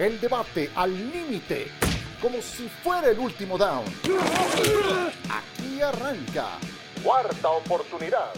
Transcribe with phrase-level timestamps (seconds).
[0.00, 1.66] El debate al límite,
[2.22, 3.84] como si fuera el último down.
[5.28, 6.58] Aquí arranca.
[7.04, 8.32] Cuarta oportunidad.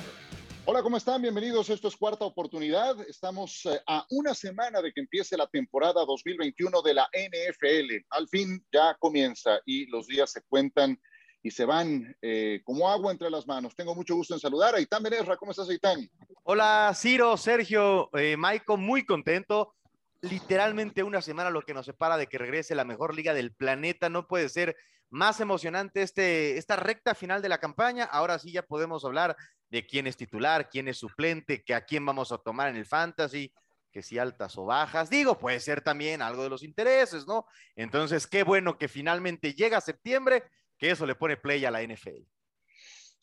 [0.64, 1.22] Hola, ¿cómo están?
[1.22, 1.70] Bienvenidos.
[1.70, 2.96] Esto es Cuarta Oportunidad.
[3.08, 8.06] Estamos eh, a una semana de que empiece la temporada 2021 de la NFL.
[8.10, 11.00] Al fin ya comienza y los días se cuentan
[11.44, 13.76] y se van eh, como agua entre las manos.
[13.76, 15.36] Tengo mucho gusto en saludar a Itán Benesra.
[15.36, 16.10] ¿Cómo estás, Itán?
[16.42, 19.76] Hola, Ciro, Sergio, eh, Maiko, muy contento.
[20.22, 24.08] Literalmente una semana lo que nos separa de que regrese la mejor liga del planeta.
[24.08, 24.76] No puede ser
[25.10, 28.04] más emocionante este, esta recta final de la campaña.
[28.04, 29.36] Ahora sí ya podemos hablar
[29.68, 32.86] de quién es titular, quién es suplente, que a quién vamos a tomar en el
[32.86, 33.52] fantasy,
[33.90, 35.10] que si altas o bajas.
[35.10, 37.46] Digo, puede ser también algo de los intereses, ¿no?
[37.74, 40.44] Entonces, qué bueno que finalmente llega septiembre
[40.78, 42.22] que eso le pone play a la NFL.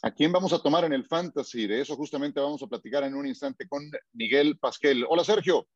[0.02, 1.66] ¿A quién vamos a tomar en el fantasy?
[1.66, 5.06] De eso justamente vamos a platicar en un instante con Miguel Pasquel.
[5.10, 5.68] Hola, Sergio.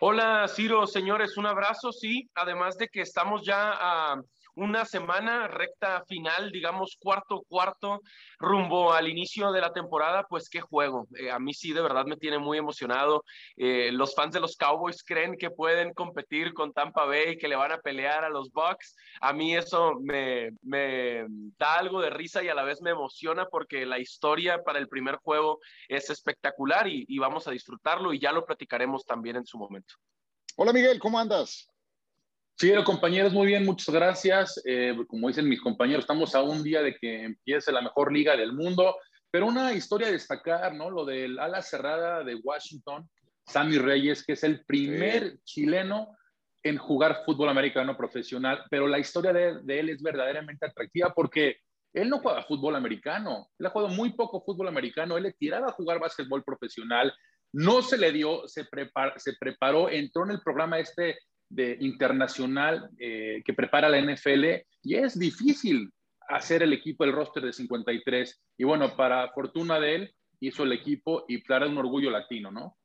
[0.00, 4.22] Hola, Ciro, señores, un abrazo, sí, además de que estamos ya a
[4.54, 8.00] una semana recta final, digamos cuarto cuarto,
[8.38, 11.06] rumbo al inicio de la temporada, pues qué juego.
[11.18, 13.24] Eh, a mí sí, de verdad me tiene muy emocionado.
[13.56, 17.56] Eh, los fans de los Cowboys creen que pueden competir con Tampa Bay, que le
[17.56, 18.94] van a pelear a los Bucks.
[19.20, 21.24] A mí eso me, me
[21.58, 24.88] da algo de risa y a la vez me emociona porque la historia para el
[24.88, 29.46] primer juego es espectacular y, y vamos a disfrutarlo y ya lo platicaremos también en
[29.46, 29.94] su momento.
[30.56, 31.71] Hola Miguel, ¿cómo andas?
[32.62, 34.62] Sí, compañeros, muy bien, muchas gracias.
[34.64, 38.36] Eh, como dicen mis compañeros, estamos a un día de que empiece la mejor liga
[38.36, 38.98] del mundo,
[39.32, 40.88] pero una historia a destacar, ¿no?
[40.88, 43.10] Lo del ala cerrada de Washington,
[43.48, 46.16] Sammy Reyes, que es el primer chileno
[46.62, 51.56] en jugar fútbol americano profesional, pero la historia de, de, él es verdaderamente atractiva porque
[51.92, 55.70] él no juega fútbol americano, él ha jugado muy poco fútbol americano, él le tiraba
[55.70, 57.12] a jugar básquetbol profesional,
[57.52, 61.18] no se le dio, se, prepar, se preparó, entró en el programa este
[61.52, 64.44] de internacional eh, que prepara la NFL
[64.82, 65.90] y es difícil
[66.28, 68.42] hacer el equipo, el roster de 53.
[68.58, 72.76] Y bueno, para fortuna de él, hizo el equipo y claro, un orgullo latino, ¿no?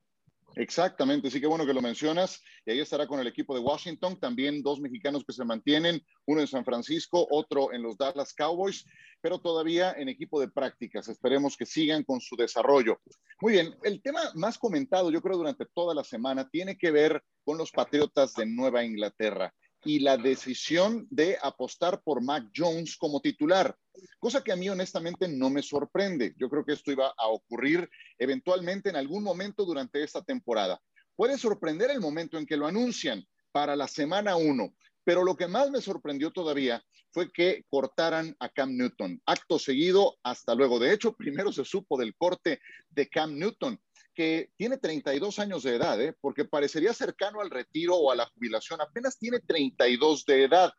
[0.56, 2.42] Exactamente, sí que bueno que lo mencionas.
[2.66, 6.42] Y ahí estará con el equipo de Washington, también dos mexicanos que se mantienen, uno
[6.42, 8.86] en San Francisco, otro en los Dallas Cowboys,
[9.22, 11.08] pero todavía en equipo de prácticas.
[11.10, 13.00] Esperemos que sigan con su desarrollo.
[13.42, 17.24] Muy bien, el tema más comentado, yo creo, durante toda la semana tiene que ver
[17.44, 19.54] con los Patriotas de Nueva Inglaterra
[19.84, 23.76] y la decisión de apostar por Mac Jones como titular,
[24.20, 26.34] cosa que a mí honestamente no me sorprende.
[26.38, 30.82] Yo creo que esto iba a ocurrir eventualmente en algún momento durante esta temporada.
[31.16, 35.48] Puede sorprender el momento en que lo anuncian para la semana 1, pero lo que
[35.48, 39.22] más me sorprendió todavía fue que cortaran a Cam Newton.
[39.26, 40.80] Acto seguido, hasta luego.
[40.80, 42.60] De hecho, primero se supo del corte
[42.90, 43.80] de Cam Newton
[44.18, 46.12] que tiene 32 años de edad, ¿eh?
[46.20, 50.74] porque parecería cercano al retiro o a la jubilación, apenas tiene 32 de edad.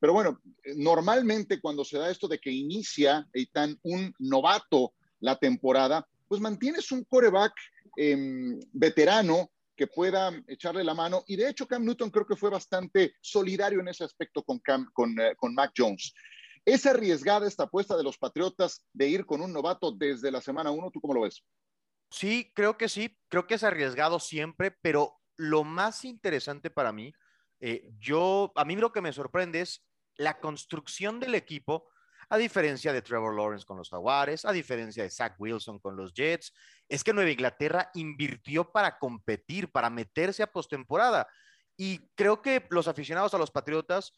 [0.00, 0.40] Pero bueno,
[0.74, 6.90] normalmente cuando se da esto de que inicia Eitan un novato la temporada, pues mantienes
[6.90, 7.52] un coreback
[7.96, 11.22] eh, veterano que pueda echarle la mano.
[11.28, 14.90] Y de hecho, Cam Newton creo que fue bastante solidario en ese aspecto con, Cam,
[14.92, 16.12] con, eh, con Mac Jones.
[16.64, 20.72] ¿Es arriesgada esta apuesta de los Patriotas de ir con un novato desde la semana
[20.72, 20.90] 1?
[20.90, 21.44] ¿Tú cómo lo ves?
[22.10, 27.12] Sí, creo que sí, creo que es arriesgado siempre, pero lo más interesante para mí,
[27.60, 31.88] eh, yo, a mí lo que me sorprende es la construcción del equipo,
[32.28, 36.12] a diferencia de Trevor Lawrence con los Jaguares, a diferencia de Zach Wilson con los
[36.12, 36.52] Jets,
[36.88, 41.28] es que Nueva Inglaterra invirtió para competir, para meterse a postemporada.
[41.76, 44.12] Y creo que los aficionados a los Patriotas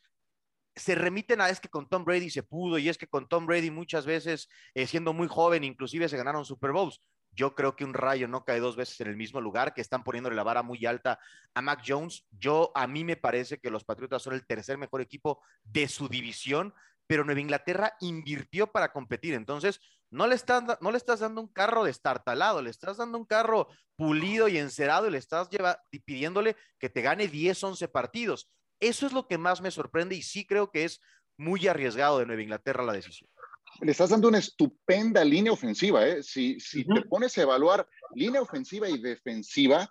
[0.74, 3.46] se remiten a es que con Tom Brady se pudo y es que con Tom
[3.46, 7.00] Brady muchas veces, eh, siendo muy joven, inclusive se ganaron Super Bowls.
[7.34, 10.04] Yo creo que un rayo no cae dos veces en el mismo lugar, que están
[10.04, 11.18] poniéndole la vara muy alta
[11.54, 12.26] a Mac Jones.
[12.30, 16.08] Yo, a mí me parece que los Patriotas son el tercer mejor equipo de su
[16.08, 16.74] división,
[17.06, 19.32] pero Nueva Inglaterra invirtió para competir.
[19.34, 23.24] Entonces, no le, estás, no le estás dando un carro destartalado, le estás dando un
[23.24, 28.50] carro pulido y encerado y le estás lleva, pidiéndole que te gane 10, 11 partidos.
[28.78, 31.00] Eso es lo que más me sorprende y sí creo que es
[31.38, 33.30] muy arriesgado de Nueva Inglaterra la decisión
[33.80, 36.06] le estás dando una estupenda línea ofensiva.
[36.06, 36.22] ¿eh?
[36.22, 39.88] Si, si te pones a evaluar línea ofensiva y defensiva,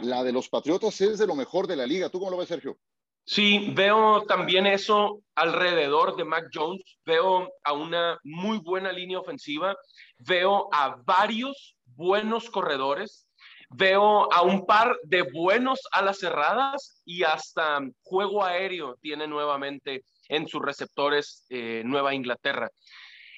[0.00, 2.08] la de los Patriotas es de lo mejor de la liga.
[2.08, 2.78] ¿Tú cómo lo ves, Sergio?
[3.24, 6.82] Sí, veo también eso alrededor de Mac Jones.
[7.04, 9.76] Veo a una muy buena línea ofensiva.
[10.18, 13.28] Veo a varios buenos corredores.
[13.68, 20.48] Veo a un par de buenos alas cerradas y hasta juego aéreo tiene nuevamente en
[20.48, 22.68] sus receptores eh, Nueva Inglaterra.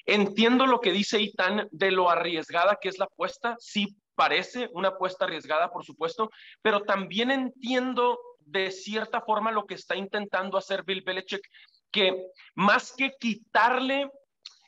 [0.05, 3.55] Entiendo lo que dice Itán de lo arriesgada que es la apuesta.
[3.59, 6.29] Sí parece una apuesta arriesgada, por supuesto,
[6.61, 11.41] pero también entiendo de cierta forma lo que está intentando hacer Bill Belichick,
[11.91, 14.09] que más que quitarle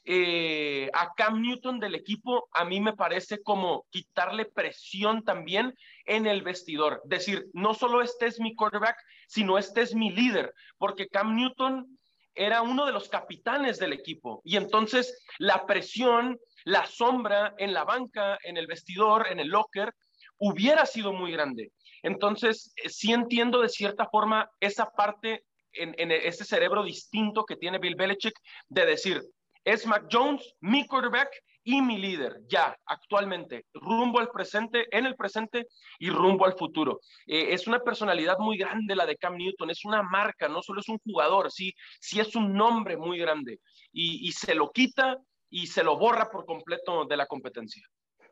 [0.08, 5.74] eh, a Cam Newton del equipo, a mí me parece como quitarle presión también
[6.06, 7.02] en el vestidor.
[7.06, 8.98] Decir, no solo este es mi quarterback,
[9.28, 11.98] sino este es mi líder, porque Cam Newton
[12.36, 14.42] era uno de los capitanes del equipo.
[14.44, 19.94] Y entonces la presión, la sombra en la banca, en el vestidor, en el locker,
[20.38, 21.72] hubiera sido muy grande.
[22.04, 27.56] Entonces, eh, sí entiendo de cierta forma esa parte en, en ese cerebro distinto que
[27.56, 28.38] tiene Bill Belichick
[28.70, 29.22] de decir,
[29.64, 31.30] es Mac Jones, mi quarterback
[31.68, 35.68] y mi líder, ya, actualmente, rumbo al presente, en el presente
[35.98, 37.02] y rumbo al futuro.
[37.26, 40.80] Eh, es una personalidad muy grande la de Cam Newton, es una marca, no solo
[40.80, 43.60] es un jugador, sí, sí es un nombre muy grande
[43.92, 45.18] y, se lo quita
[45.50, 47.82] y se lo borra por completo de la competencia.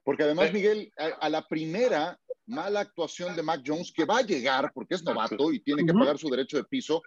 [0.04, 4.72] Porque además, Miguel, a, la primera mala actuación de Mac Jones, que va a llegar
[4.74, 7.02] porque es novato y tiene que pagar su derecho de piso,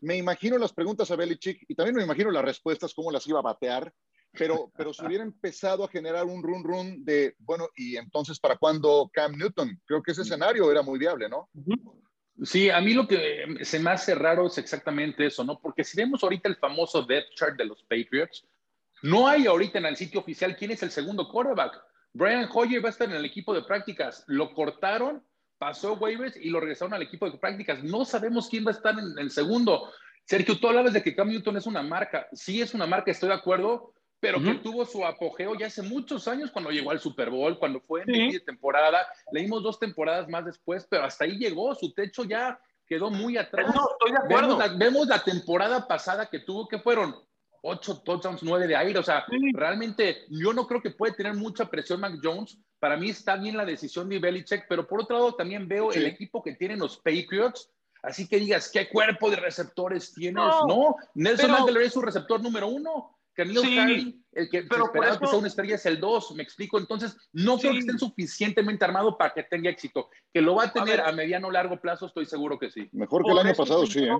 [0.00, 3.40] me imagino las preguntas a Belichick y también me imagino las respuestas, cómo las iba
[3.40, 3.92] a batear,
[4.32, 8.56] pero, pero se hubiera empezado a generar un run run de, bueno, y entonces, ¿para
[8.56, 9.80] cuándo Cam Newton?
[9.84, 11.48] Creo que ese escenario era muy viable, ¿no?
[12.42, 15.60] Sí, a mí lo que se me hace raro es exactamente eso, ¿no?
[15.60, 18.46] Porque si vemos ahorita el famoso depth chart de los Patriots,
[19.02, 21.80] no hay ahorita en el sitio oficial quién es el segundo quarterback.
[22.12, 24.24] Brian Hoyer va a estar en el equipo de prácticas.
[24.26, 25.22] Lo cortaron
[25.62, 27.84] pasó waivers y lo regresaron al equipo de prácticas.
[27.84, 29.92] No sabemos quién va a estar en el segundo.
[30.24, 32.26] Sergio, tú hablabas de que Cam Newton es una marca.
[32.32, 36.28] Sí es una marca, estoy de acuerdo, pero que tuvo su apogeo ya hace muchos
[36.28, 38.40] años cuando llegó al Super Bowl, cuando fue en sí.
[38.46, 39.04] temporada.
[39.32, 41.74] Leímos dos temporadas más después, pero hasta ahí llegó.
[41.74, 43.74] Su techo ya quedó muy atrás.
[43.74, 44.56] No, estoy de acuerdo.
[44.56, 47.16] Vemos la, vemos la temporada pasada que tuvo, que fueron
[47.62, 48.96] ocho touchdowns, nueve de aire.
[48.96, 52.56] O sea, realmente yo no creo que puede tener mucha presión Mac Jones.
[52.78, 56.06] Para mí está bien la decisión de Belichick, pero por otro lado también veo el
[56.06, 57.72] equipo que tienen los Patriots.
[58.04, 60.44] Así que digas, ¿qué cuerpo de receptores tienes?
[60.68, 63.18] No, Nelson Aguilar es su receptor número uno.
[63.34, 66.78] Camilo sí, el que pero esperaba que sea una estrella es el dos, me explico.
[66.78, 70.10] Entonces, no creo que estén suficientemente armado para que tenga éxito.
[70.32, 72.88] Que lo va a tener a, a mediano o largo plazo, estoy seguro que sí.
[72.92, 74.16] Mejor que el año pasado, sí, ¿eh?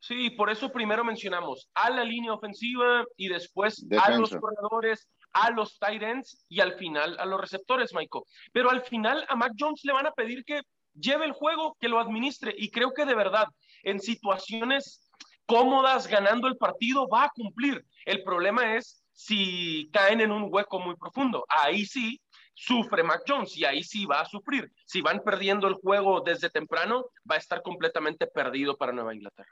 [0.00, 5.50] Sí, por eso primero mencionamos a la línea ofensiva y después a los corredores, a
[5.50, 8.24] los tight ends y al final a los receptores, Michael.
[8.52, 10.60] Pero al final a Mac Jones le van a pedir que
[10.94, 13.46] lleve el juego, que lo administre y creo que de verdad
[13.82, 15.05] en situaciones
[15.46, 17.84] cómodas ganando el partido va a cumplir.
[18.04, 21.46] El problema es si caen en un hueco muy profundo.
[21.48, 22.20] Ahí sí
[22.54, 24.70] sufre Mac Jones y ahí sí va a sufrir.
[24.84, 29.50] Si van perdiendo el juego desde temprano, va a estar completamente perdido para Nueva Inglaterra.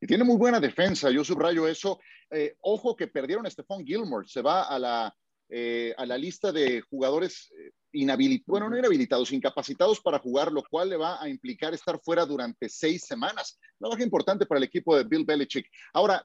[0.00, 2.00] Y tiene muy buena defensa, yo subrayo eso.
[2.30, 5.14] Eh, ojo que perdieron a Stephon Gilmore, se va a la,
[5.48, 10.62] eh, a la lista de jugadores eh, inhabilitados, bueno, no inhabilitados, incapacitados para jugar, lo
[10.62, 13.58] cual le va a implicar estar fuera durante seis semanas.
[13.78, 15.66] Una baja importante para el equipo de Bill Belichick.
[15.92, 16.24] Ahora,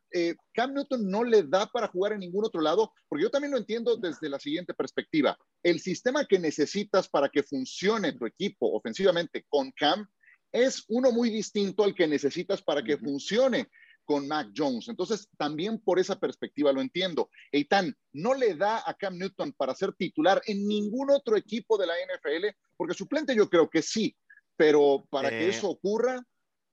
[0.53, 3.57] Cam Newton no le da para jugar en ningún otro lado, porque yo también lo
[3.57, 5.37] entiendo desde la siguiente perspectiva.
[5.63, 10.07] El sistema que necesitas para que funcione tu equipo ofensivamente con Cam
[10.51, 13.69] es uno muy distinto al que necesitas para que funcione
[14.05, 14.87] con Mac Jones.
[14.87, 17.29] Entonces, también por esa perspectiva lo entiendo.
[17.51, 21.87] Eitan no le da a Cam Newton para ser titular en ningún otro equipo de
[21.87, 24.15] la NFL, porque suplente yo creo que sí,
[24.55, 26.23] pero para que eso ocurra,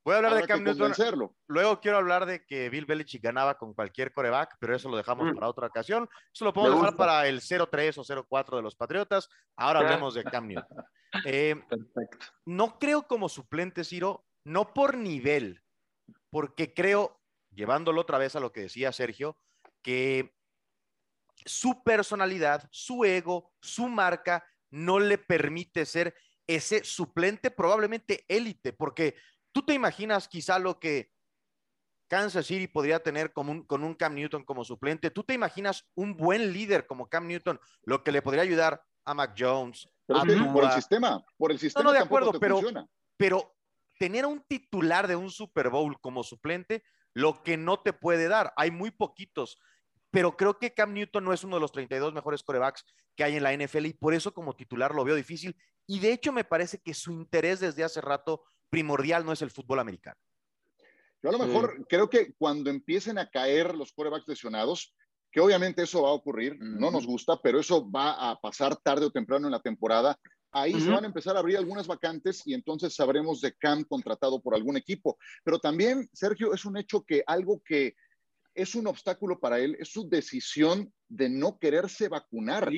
[0.04, 0.92] Voy a hablar de Cam Newton.
[1.46, 5.30] Luego quiero hablar de que Bill Belichick ganaba con cualquier coreback, pero eso lo dejamos
[5.30, 5.34] mm.
[5.34, 6.08] para otra ocasión.
[6.34, 9.28] Eso lo podemos dejar para el 0-3 o 0-4 de los Patriotas.
[9.56, 10.84] Ahora hablemos de Cam Newton.
[11.26, 11.54] Eh,
[12.46, 15.62] no creo como suplente, Ciro, no por nivel,
[16.30, 17.20] porque creo,
[17.54, 19.36] llevándolo otra vez a lo que decía Sergio,
[19.82, 20.34] que
[21.44, 26.14] su personalidad, su ego, su marca no le permite ser
[26.46, 29.16] ese suplente probablemente élite, porque
[29.52, 31.12] tú te imaginas quizá lo que
[32.08, 36.52] Kansas City podría tener con un Cam Newton como suplente, tú te imaginas un buen
[36.52, 41.24] líder como Cam Newton, lo que le podría ayudar a Mac Jones, por el sistema,
[41.36, 41.84] por el sistema.
[41.84, 42.60] No, de acuerdo, pero,
[43.16, 43.54] pero
[43.98, 48.52] tener un titular de un Super Bowl como suplente, lo que no te puede dar,
[48.56, 49.58] hay muy poquitos,
[50.10, 52.84] pero creo que Cam Newton no es uno de los 32 mejores corebacks
[53.16, 55.56] que hay en la NFL y por eso como titular lo veo difícil.
[55.86, 59.50] Y de hecho me parece que su interés desde hace rato primordial no es el
[59.50, 60.18] fútbol americano.
[61.22, 64.94] Yo a lo mejor creo que cuando empiecen a caer los corebacks lesionados,
[65.30, 69.06] que obviamente eso va a ocurrir, no nos gusta, pero eso va a pasar tarde
[69.06, 70.18] o temprano en la temporada.
[70.52, 74.40] Ahí se van a empezar a abrir algunas vacantes y entonces sabremos de Cam contratado
[74.40, 75.16] por algún equipo.
[75.44, 77.96] Pero también, Sergio, es un hecho que algo que
[78.54, 82.70] es un obstáculo para él, es su decisión de no quererse vacunar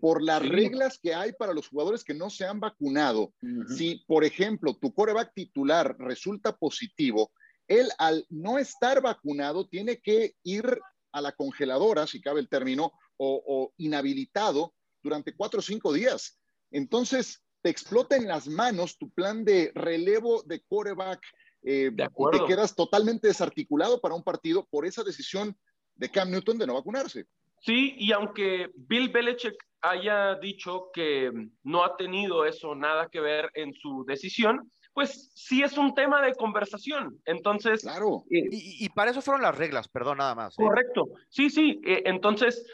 [0.00, 3.32] por las reglas que hay para los jugadores que no se han vacunado.
[3.76, 7.32] Si, por ejemplo, tu coreback titular resulta positivo,
[7.66, 10.78] él al no estar vacunado tiene que ir
[11.12, 16.37] a la congeladora, si cabe el término, o, inhabilitado durante cuatro o cinco días.
[16.70, 21.20] Entonces, te explota en las manos tu plan de relevo de coreback
[21.62, 25.56] eh, y te quedas totalmente desarticulado para un partido por esa decisión
[25.96, 27.26] de Cam Newton de no vacunarse.
[27.60, 31.32] Sí, y aunque Bill Belichick haya dicho que
[31.64, 36.20] no ha tenido eso nada que ver en su decisión, pues sí es un tema
[36.20, 37.20] de conversación.
[37.24, 37.82] Entonces.
[37.82, 38.24] Claro.
[38.32, 40.54] Eh, y, para eso fueron las reglas, perdón, nada más.
[40.54, 40.62] ¿eh?
[40.64, 41.04] Correcto.
[41.28, 41.80] Sí, sí.
[41.84, 42.66] entonces,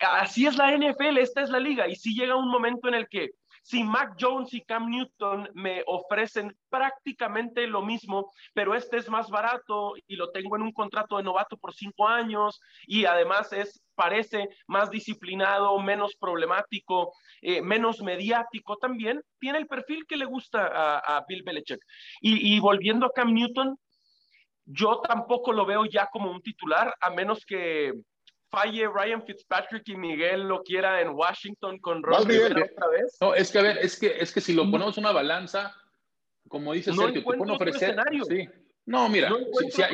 [0.00, 1.86] así es la NFL, esta es la liga.
[1.86, 3.32] Y si llega un momento en el que
[3.68, 9.28] si Mac Jones y Cam Newton me ofrecen prácticamente lo mismo, pero este es más
[9.28, 13.82] barato y lo tengo en un contrato de novato por cinco años y además es
[13.94, 21.00] parece más disciplinado, menos problemático, eh, menos mediático también, tiene el perfil que le gusta
[21.04, 21.80] a, Bill Belichick.
[22.22, 23.76] y volviendo a Cam Newton,
[24.64, 27.92] yo tampoco lo veo ya como un titular, a menos que
[28.50, 33.16] falle Ryan Fitzpatrick y Miguel lo quiera en Washington con Ron Rivera otra vez.
[33.20, 35.74] No, es que a ver, es que, es que si lo ponemos una balanza,
[36.48, 37.96] como dice no Sergio, te pueden ofrecer.
[38.28, 38.48] Sí.
[38.86, 39.28] No, mira,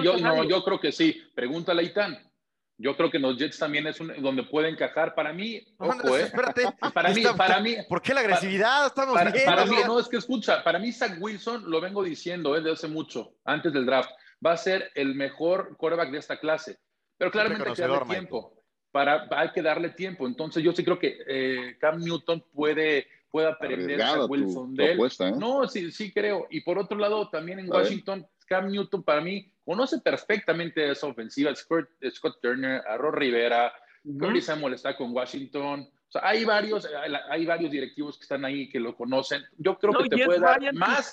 [0.03, 1.21] yo, no, yo creo que sí.
[1.35, 2.31] Pregúntale a Itán.
[2.77, 5.15] Yo creo que los Jets también es un, donde puede encajar.
[5.15, 6.23] Para mí, ojo, eh.
[6.23, 6.65] Espérate.
[6.95, 7.77] Para mí, para mí.
[7.89, 8.87] ¿Por qué la agresividad?
[8.87, 9.45] Estamos para, bien.
[9.45, 12.89] Para mí, no, es que escucha, para mí Zach Wilson, lo vengo diciendo desde hace
[12.89, 14.11] mucho, antes del draft,
[14.45, 16.79] va a ser el mejor quarterback de esta clase.
[17.17, 18.53] Pero claramente hay que darle tiempo.
[18.91, 20.27] Para, hay que darle tiempo.
[20.27, 24.99] Entonces, yo sí creo que eh, Cam Newton puede, puede aprender a Wilson de él.
[25.01, 25.33] ¿eh?
[25.37, 26.47] No, sí, sí creo.
[26.51, 31.55] Y por otro lado, también en Washington, Cam Newton para mí conoce perfectamente esa ofensiva.
[31.55, 33.73] Scott, Scott Turner, a Rivera,
[34.05, 35.81] uh Samuel está con Washington.
[35.81, 36.89] O sea, hay varios,
[37.29, 39.43] hay varios directivos que están ahí que lo conocen.
[39.57, 41.13] Yo creo que te puede dar más,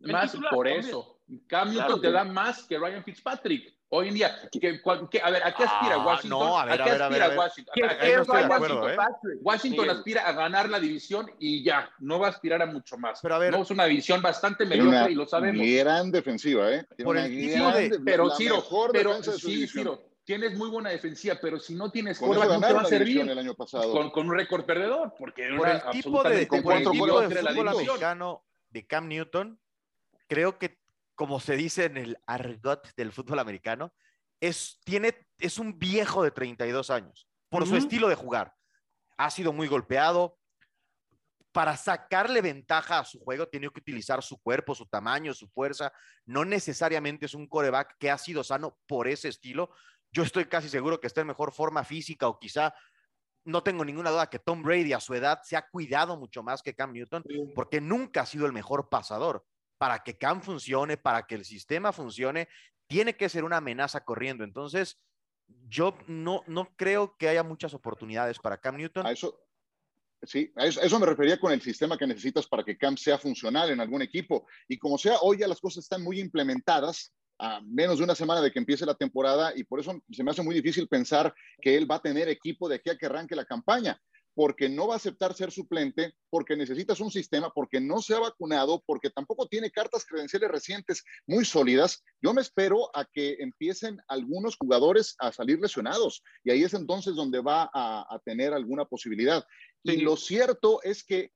[0.00, 1.20] más por eso.
[1.46, 3.72] Cam Newton te da más que Ryan Fitzpatrick.
[3.96, 4.36] Hoy en día,
[5.22, 6.40] a ver, ¿a qué aspira ah, Washington?
[6.40, 7.74] No, a, ver, qué aspira Washington?
[9.40, 13.20] Washington, aspira a ganar la división y ya, no va a aspirar a mucho más.
[13.22, 15.64] Pero a ver, no, es una división bastante mediocre y lo sabemos.
[15.64, 16.84] Gran defensiva, ¿eh?
[17.04, 21.92] Por el de, pero Ciro, pero sí, Ciro, tienes muy buena defensiva, pero si no
[21.92, 23.20] tienes coreback, no te va a servir.
[23.20, 23.92] El año pasado.
[23.92, 27.68] Con, con, un récord perdedor, porque por el tipo de, por el tipo de fútbol
[27.68, 29.60] americano de Cam Newton,
[30.26, 30.82] creo que
[31.14, 33.94] como se dice en el argot del fútbol americano,
[34.40, 38.52] es, tiene, es un viejo de 32 años por su estilo de jugar.
[39.16, 40.38] Ha sido muy golpeado.
[41.52, 45.92] Para sacarle ventaja a su juego, tiene que utilizar su cuerpo, su tamaño, su fuerza.
[46.26, 49.70] No necesariamente es un coreback que ha sido sano por ese estilo.
[50.10, 52.74] Yo estoy casi seguro que está en mejor forma física o quizá
[53.44, 56.60] no tengo ninguna duda que Tom Brady a su edad se ha cuidado mucho más
[56.60, 57.22] que Cam Newton
[57.54, 59.44] porque nunca ha sido el mejor pasador
[59.84, 62.48] para que Cam funcione, para que el sistema funcione,
[62.86, 64.42] tiene que ser una amenaza corriendo.
[64.42, 64.98] Entonces,
[65.68, 69.06] yo no, no creo que haya muchas oportunidades para Cam Newton.
[69.06, 69.38] A eso,
[70.22, 73.72] sí, a eso, me refería con el sistema que necesitas para que Cam sea funcional
[73.72, 74.46] en algún equipo.
[74.68, 78.40] Y como sea, hoy ya las cosas están muy implementadas a menos de una semana
[78.40, 81.76] de que empiece la temporada y por eso se me hace muy difícil pensar que
[81.76, 84.00] él va a tener equipo de aquí a que arranque la campaña
[84.34, 88.18] porque no va a aceptar ser suplente, porque necesitas un sistema, porque no se ha
[88.18, 92.02] vacunado, porque tampoco tiene cartas credenciales recientes muy sólidas.
[92.20, 97.14] Yo me espero a que empiecen algunos jugadores a salir lesionados y ahí es entonces
[97.14, 99.44] donde va a, tener alguna posibilidad.
[99.82, 101.30] Y lo cierto es que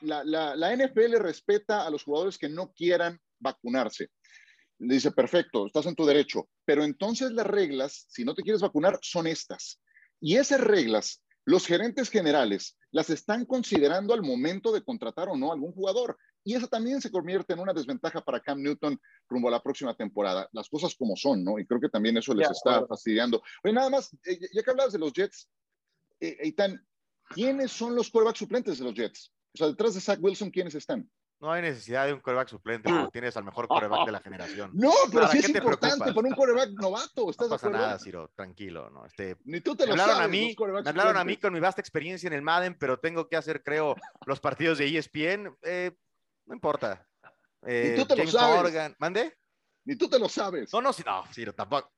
[0.00, 4.08] la, la, la NFL respeta a los jugadores que no quieran vacunarse.
[4.78, 8.62] Le dice, perfecto, estás en tu derecho, pero entonces las reglas, si no te quieres
[8.62, 9.80] vacunar, son estas.
[10.20, 15.52] Y esas reglas los gerentes generales las están considerando al momento de contratar o no
[15.52, 16.16] algún jugador.
[16.44, 19.94] Y eso también se convierte en una desventaja para Cam Newton rumbo a la próxima
[19.94, 20.48] temporada.
[20.52, 21.58] Las cosas como son, ¿no?
[21.58, 23.42] Y creo que también eso les está fastidiando.
[23.62, 25.48] Oye, nada más, eh, ya que hablabas de los Jets,
[26.20, 26.54] eh,
[27.30, 29.32] ¿quiénes son los quarterbacks suplentes de los Jets?
[29.54, 31.08] O sea, detrás de Zach Wilson, ¿quiénes están?
[31.42, 34.20] No hay necesidad de un coreback suplente cuando tienes al mejor coreback de la
[34.60, 34.70] generación.
[34.74, 37.28] No, pero sí es importante por un coreback novato.
[37.30, 38.88] ¿Estás no pasa nada, Ciro, tranquilo.
[38.90, 39.04] ¿no?
[39.04, 41.58] Este, Ni tú te lo hablaron sabes, a mí, Me hablaron a mí con mi
[41.58, 45.52] vasta experiencia en el Madden, pero tengo que hacer, creo, los partidos de ESPN.
[45.62, 45.90] Eh,
[46.46, 47.08] no importa.
[47.66, 48.62] Eh, Ni tú te lo sabes.
[48.62, 48.94] Morgan.
[49.00, 49.36] ¿Mande?
[49.84, 50.72] Ni tú te lo sabes.
[50.72, 51.90] No, no, sí, no, Ciro, tampoco.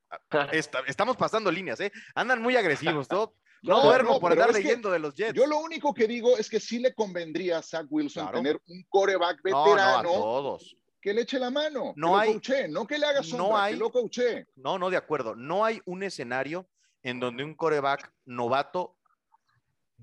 [0.87, 1.91] estamos pasando líneas, ¿eh?
[2.15, 3.07] Andan muy agresivos.
[3.07, 3.35] Todo,
[3.67, 5.33] no, duermo por andar leyendo de los Jets.
[5.33, 8.85] Yo lo único que digo es que sí le convendría a Zach Wilson tener un
[8.89, 10.03] coreback veterano.
[10.03, 10.75] No, a todos.
[11.01, 13.57] que le eche la mano, No que hay- lo no que le haga sombra, no
[13.57, 13.91] hay- que lo.
[14.55, 15.35] No, no, de acuerdo.
[15.35, 16.67] No hay un escenario
[17.03, 18.97] en donde un coreback novato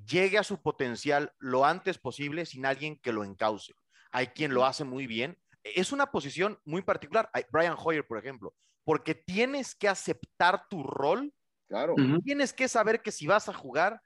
[0.06, 3.74] llegue a su potencial lo antes posible sin alguien que lo encauce.
[4.12, 5.36] Hay quien lo hace muy bien.
[5.64, 7.28] Es una posición muy particular.
[7.32, 8.54] Hay Brian Hoyer, por ejemplo,
[8.84, 11.32] porque tienes que aceptar tu rol,
[11.72, 13.98] Claro, tienes que saber que si vas a jugar,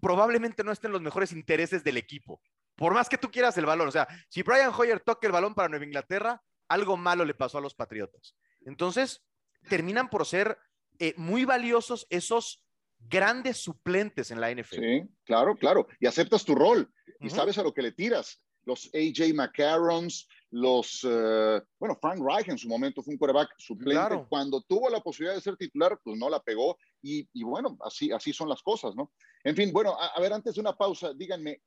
[0.00, 2.40] probablemente no estén los mejores intereses del equipo.
[2.76, 3.88] Por más que tú quieras el balón.
[3.88, 7.58] O sea, si Brian Hoyer toca el balón para Nueva Inglaterra, algo malo le pasó
[7.58, 8.36] a los Patriotas.
[8.64, 9.24] Entonces,
[9.68, 10.56] terminan por ser
[11.00, 12.64] eh, muy valiosos esos
[13.00, 14.76] grandes suplentes en la NFL.
[14.76, 15.88] sí, claro, claro.
[15.98, 18.40] Y aceptas tu rol y sabes a lo que le tiras.
[18.66, 23.94] Los AJ McCarrons, los, eh, bueno, Frank Reich en su momento fue un quarterback suplente.
[23.94, 24.26] Claro.
[24.28, 26.78] Cuando tuvo la posibilidad de ser titular, pues no la pegó.
[27.02, 29.10] Y, y bueno, así, así son las cosas, ¿no?
[29.42, 31.60] En fin, bueno, a, a ver, antes de una pausa, díganme,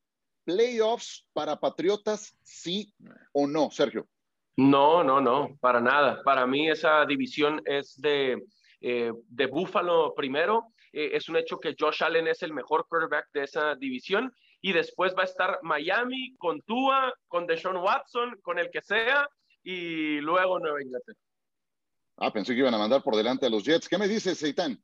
[0.45, 2.93] ¿playoffs para Patriotas, sí
[3.33, 4.07] o no, Sergio?
[4.55, 6.23] No, no, no, para nada.
[6.23, 8.41] Para mí esa división es de,
[8.79, 10.73] eh, de Buffalo primero.
[10.93, 14.33] Eh, es un hecho que Josh Allen es el mejor quarterback de esa división.
[14.61, 19.29] Y después va a estar Miami con Tua, con Deshaun Watson, con el que sea.
[19.63, 21.19] Y luego Nueva Inglaterra.
[22.17, 23.87] Ah, pensé que iban a mandar por delante a los Jets.
[23.87, 24.81] ¿Qué me dices, Seitan?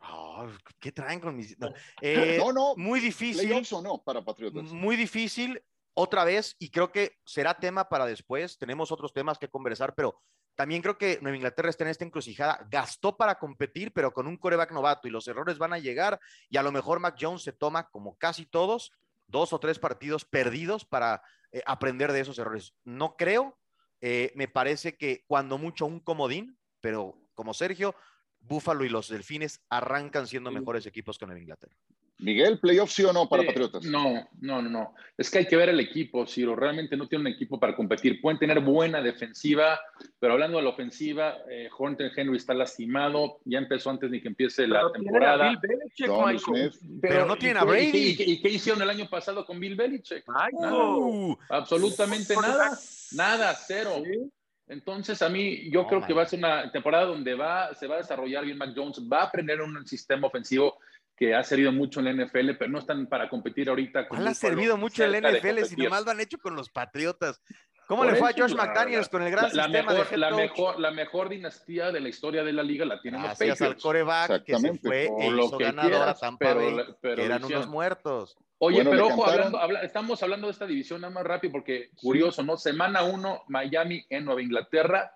[0.00, 1.58] Ah, ¿Qué traen con mis.?
[1.58, 1.72] no.
[2.00, 3.46] Eh, no, no, muy difícil.
[3.46, 4.72] ¿playoffs o no para Patriotas?
[4.72, 8.56] Muy difícil, otra vez, y creo que será tema para después.
[8.56, 10.22] Tenemos otros temas que conversar, pero
[10.60, 12.68] también creo que Nueva Inglaterra está en esta encrucijada.
[12.70, 16.20] Gastó para competir, pero con un coreback novato y los errores van a llegar.
[16.50, 18.92] Y a lo mejor Mac Jones se toma, como casi todos,
[19.26, 22.74] dos o tres partidos perdidos para eh, aprender de esos errores.
[22.84, 23.58] No creo.
[24.02, 27.94] eh, me parece que cuando mucho un comodín, pero como Sergio,
[28.38, 31.74] Búfalo y los Delfines arrancan siendo mejores equipos que Nueva Inglaterra.
[32.22, 33.84] Miguel, ¿playoffs sí o no para Sí, Patriotas?
[33.84, 34.94] No, no, no, no.
[35.16, 36.54] Es que hay que ver el equipo, Ciro.
[36.56, 38.20] Realmente no tiene un equipo para competir.
[38.20, 39.80] Pueden tener buena defensiva,
[40.18, 43.38] pero hablando de la ofensiva, eh, Horton Henry está lastimado.
[43.44, 45.48] Ya empezó antes de que empiece la Pero tienen a temporada.
[45.50, 46.72] Bill Belichick, Michael.
[46.72, 47.00] Smith.
[47.00, 47.86] Pero no ¿y tienen qué- a Brady.
[47.88, 50.24] ¿y qué, y qué- y qué hicieron el año pasado con Bill Belichick?
[50.52, 52.78] Uh, Absolutamente nada.
[53.12, 54.02] Nada, cero.
[54.04, 54.30] Sí.
[54.68, 56.18] Entonces, a mí, yo No, creo que man.
[56.18, 59.22] va a ser una temporada donde va, se va a desarrollar bien Mac Jones, va
[59.22, 60.78] a aprender un sistema ofensivo
[61.20, 64.08] que ha servido mucho en la NFL, pero no están para competir ahorita.
[64.08, 66.70] con ¿Cuál ha servido mucho en la NFL si nomás lo han hecho con los
[66.70, 67.42] Patriotas?
[67.86, 70.06] ¿Cómo Por le fue a Josh McDaniels la- con el gran la, la sistema mejor,
[70.08, 70.40] de head la, coach?
[70.40, 73.66] mejor, la mejor dinastía de la historia de la liga la tienen los Gracias al
[73.74, 73.82] Patriots.
[73.82, 74.88] coreback que se Exactamente.
[74.88, 77.66] fue e hizo que ganador a quieras, Tampa pero Bay, la- pero que eran unos
[77.68, 78.36] muertos.
[78.58, 79.38] Oye, Bueno, pero ojo, cantaron.
[79.46, 82.56] hablando, habla- estamos hablando de esta división nada más rápido porque curioso, ¿no?
[82.56, 85.12] Semana uno, Miami en Nueva Inglaterra,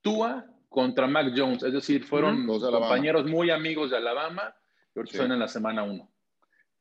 [0.00, 2.46] Tua contra Mac Jones, es decir, fueron.
[2.46, 4.54] Los compañeros muy amigos de Alabama
[5.00, 5.16] ahorita Sí.
[5.18, 6.10] están en la semana uno.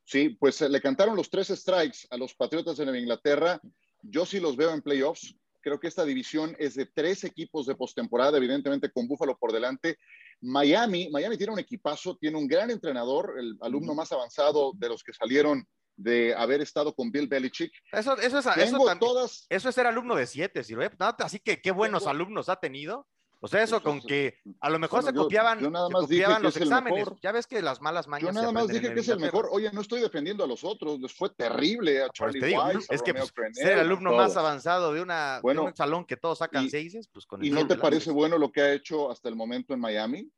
[0.06, 3.60] Sí, pues eh, le cantaron los tres strikes a los Patriotas de Nueva Inglaterra.
[4.02, 5.36] Yo sí los veo en playoffs.
[5.62, 9.97] Creo que esta división es de tres equipos de postemporada, evidentemente con Búfalo por delante.
[10.41, 15.02] Miami, Miami tiene un equipazo, tiene un gran entrenador, el alumno más avanzado de los
[15.04, 17.71] que salieron de haber estado con Bill Belichick.
[17.93, 20.73] Eso, eso, es, eso, Tengo también- todas, eso es ser alumno de siete, ¿sí?
[20.76, 23.08] Nada, Así que qué buenos Tengo- alumnos ha tenido.
[23.45, 25.88] O sea, eso Pues, con que a lo mejor bueno, se yo- copiaban, yo nada
[25.88, 27.08] se más copiaban los exámenes.
[27.21, 29.49] Ya ves que las malas mañas yo se nada más dije que es el mejor.
[29.51, 32.89] Oye, no estoy defendiendo a los otros, les fue terrible a Charlie te digo, Weiss,
[32.89, 36.06] a es que pues, ser el alumno más avanzado de, una, de Bueno, un salón
[36.06, 38.49] que todos sacan y- seises, pues con ¿Y el no sol te parece bueno lo
[38.49, 40.32] que ha hecho hasta el momento en Miami?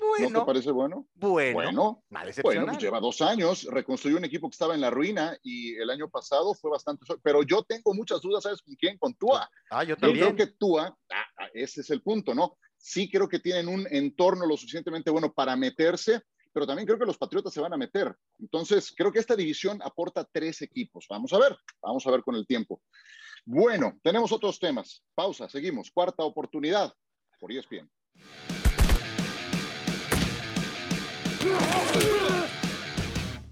[0.00, 1.06] ¿No Bueno, te parece bueno?
[1.14, 2.04] bueno, Bueno,
[2.42, 5.90] Bueno, pues lleva dos años, reconstruyó un equipo que estaba en la ruina y el
[5.90, 7.04] año pasado fue bastante.
[7.22, 8.96] Pero yo tengo muchas dudas, ¿sabes con quién?
[8.98, 9.48] Con Tua.
[9.70, 10.34] Ah, yo Yo también.
[10.34, 12.56] creo que Tua, ah, ah, ese es el punto, ¿no?
[12.78, 17.04] Sí creo que tienen un entorno lo suficientemente bueno para meterse, pero también creo que
[17.06, 18.14] los Patriotas se van a meter.
[18.38, 21.06] Entonces, creo que esta división aporta tres equipos.
[21.10, 22.82] Vamos a ver, vamos a ver con el tiempo.
[23.44, 25.04] Bueno, tenemos otros temas.
[25.14, 25.90] Pausa, seguimos.
[25.90, 26.92] Cuarta oportunidad
[27.38, 27.90] por ESPN.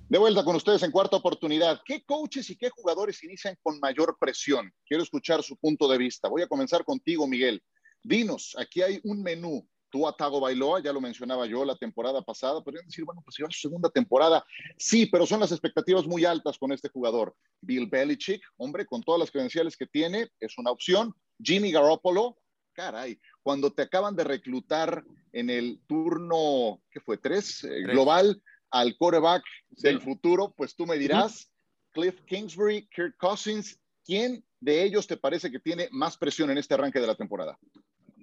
[0.08, 1.82] De vuelta con ustedes en cuarta oportunidad.
[1.84, 4.72] ¿Qué coaches y qué jugadores inician con mayor presión?
[4.86, 6.28] Quiero escuchar su punto de vista.
[6.28, 7.62] Voy a comenzar contigo, Miguel.
[8.02, 9.68] Dinos, aquí hay un menú.
[9.90, 13.36] Tú a Tago Bailoa, ya lo mencionaba yo la temporada pasada, podrían decir, bueno, pues
[13.36, 14.44] si va a su segunda temporada.
[14.76, 17.34] Sí, pero son las expectativas muy altas con este jugador.
[17.60, 21.14] Bill Belichick, hombre, con todas las credenciales que tiene, es una opción.
[21.42, 22.36] Jimmy Garoppolo,
[22.78, 27.18] caray, cuando te acaban de reclutar en el turno, ¿qué fue?
[27.18, 30.04] Tres, eh, global al quarterback del Sí.
[30.04, 31.50] futuro, pues tú me dirás,
[31.90, 36.74] Cliff Kingsbury, Kirk Cousins, ¿quién de ellos te parece que tiene más presión en este
[36.74, 37.58] arranque de la temporada?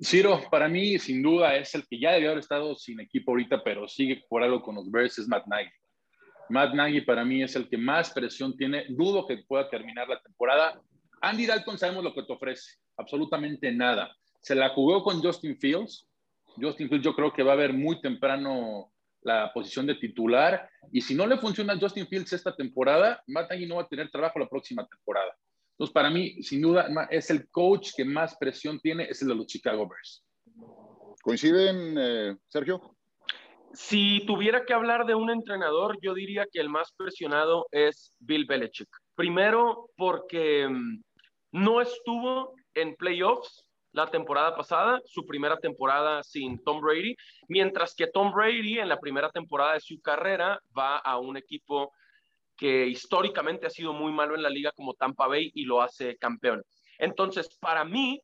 [0.01, 3.61] Ciro, para mí, sin duda, es el que ya debió haber estado sin equipo ahorita,
[3.61, 5.69] pero sigue por algo con los Bears, es Matt Nagy.
[6.47, 8.85] Matt Nagy para mí es el que más presión tiene.
[8.87, 10.79] Dudo que pueda terminar la temporada.
[11.21, 14.15] Andy Dalton sabemos lo que te ofrece, absolutamente nada.
[14.45, 16.07] Se la jugó con Justin Fields.
[16.55, 18.91] Justin Fields yo creo que va a ver muy temprano
[19.23, 23.49] la posición de titular y si no le funciona a Justin Fields esta temporada, Matt
[23.49, 25.35] Nagy no va a tener trabajo la próxima temporada.
[25.71, 29.35] Entonces, para mí, sin duda, es el coach que más presión tiene, es el de
[29.35, 30.23] los Chicago Bears.
[31.23, 32.95] ¿Coinciden, eh, Sergio?
[33.73, 38.45] Si tuviera que hablar de un entrenador, yo diría que el más presionado es Bill
[38.45, 38.89] Belichick.
[39.15, 41.01] Primero, porque mm,
[41.53, 43.64] no estuvo en playoffs
[43.95, 47.15] la temporada pasada, su primera temporada sin Tom Brady,
[47.47, 51.93] mientras que Tom Brady en la primera temporada de su carrera va a un equipo
[52.57, 56.17] que históricamente ha sido muy malo en la liga como Tampa Bay y lo hace
[56.17, 56.61] campeón.
[56.97, 58.19] Entonces, para mí,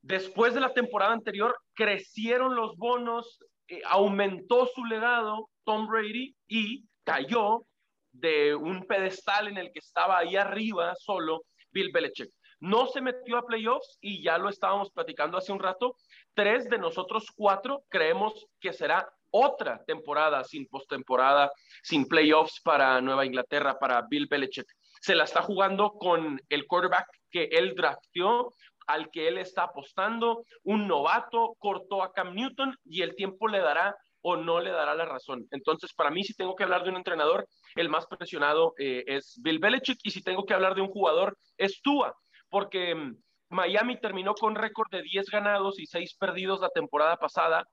[0.00, 6.84] después de la temporada anterior, crecieron los bonos, eh, aumentó su legado Tom Brady y
[7.04, 7.64] cayó
[8.10, 12.30] de un pedestal en el que estaba ahí arriba solo Bill Belichick.
[12.62, 15.96] No se metió a playoffs y ya lo estábamos platicando hace un rato.
[16.32, 21.50] Tres de nosotros cuatro creemos que será otra temporada sin postemporada,
[21.82, 24.68] sin playoffs para Nueva Inglaterra, para Bill Belichick.
[25.00, 28.54] Se la está jugando con el quarterback que él drafteó,
[28.86, 33.58] al que él está apostando, un novato, cortó a Cam Newton y el tiempo le
[33.58, 35.48] dará o no le dará la razón.
[35.50, 39.40] Entonces, para mí, si tengo que hablar de un entrenador, el más presionado eh, es
[39.42, 42.14] Bill Belichick y si tengo que hablar de un jugador, es Tua,
[42.52, 43.16] porque mm,
[43.48, 47.66] Miami terminó con récord de 10 ganados y 6 perdidos la temporada pasada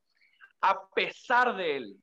[0.61, 1.95] a pesar de él.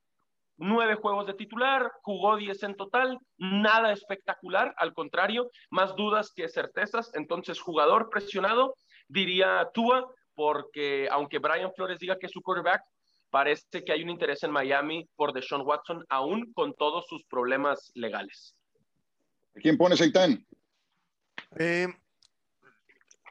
[0.59, 6.49] Nueve juegos de titular, jugó diez en total, nada espectacular, al contrario, más dudas que
[6.49, 7.11] certezas.
[7.15, 8.75] Entonces, jugador presionado,
[9.07, 12.83] diría Tua, porque aunque Brian Flores diga que es su quarterback,
[13.29, 17.91] parece que hay un interés en Miami por Deshaun Watson, aún con todos sus problemas
[17.95, 18.57] legales.
[19.57, 20.47] ¿Quién pone Seitán?
[21.59, 21.89] Eh,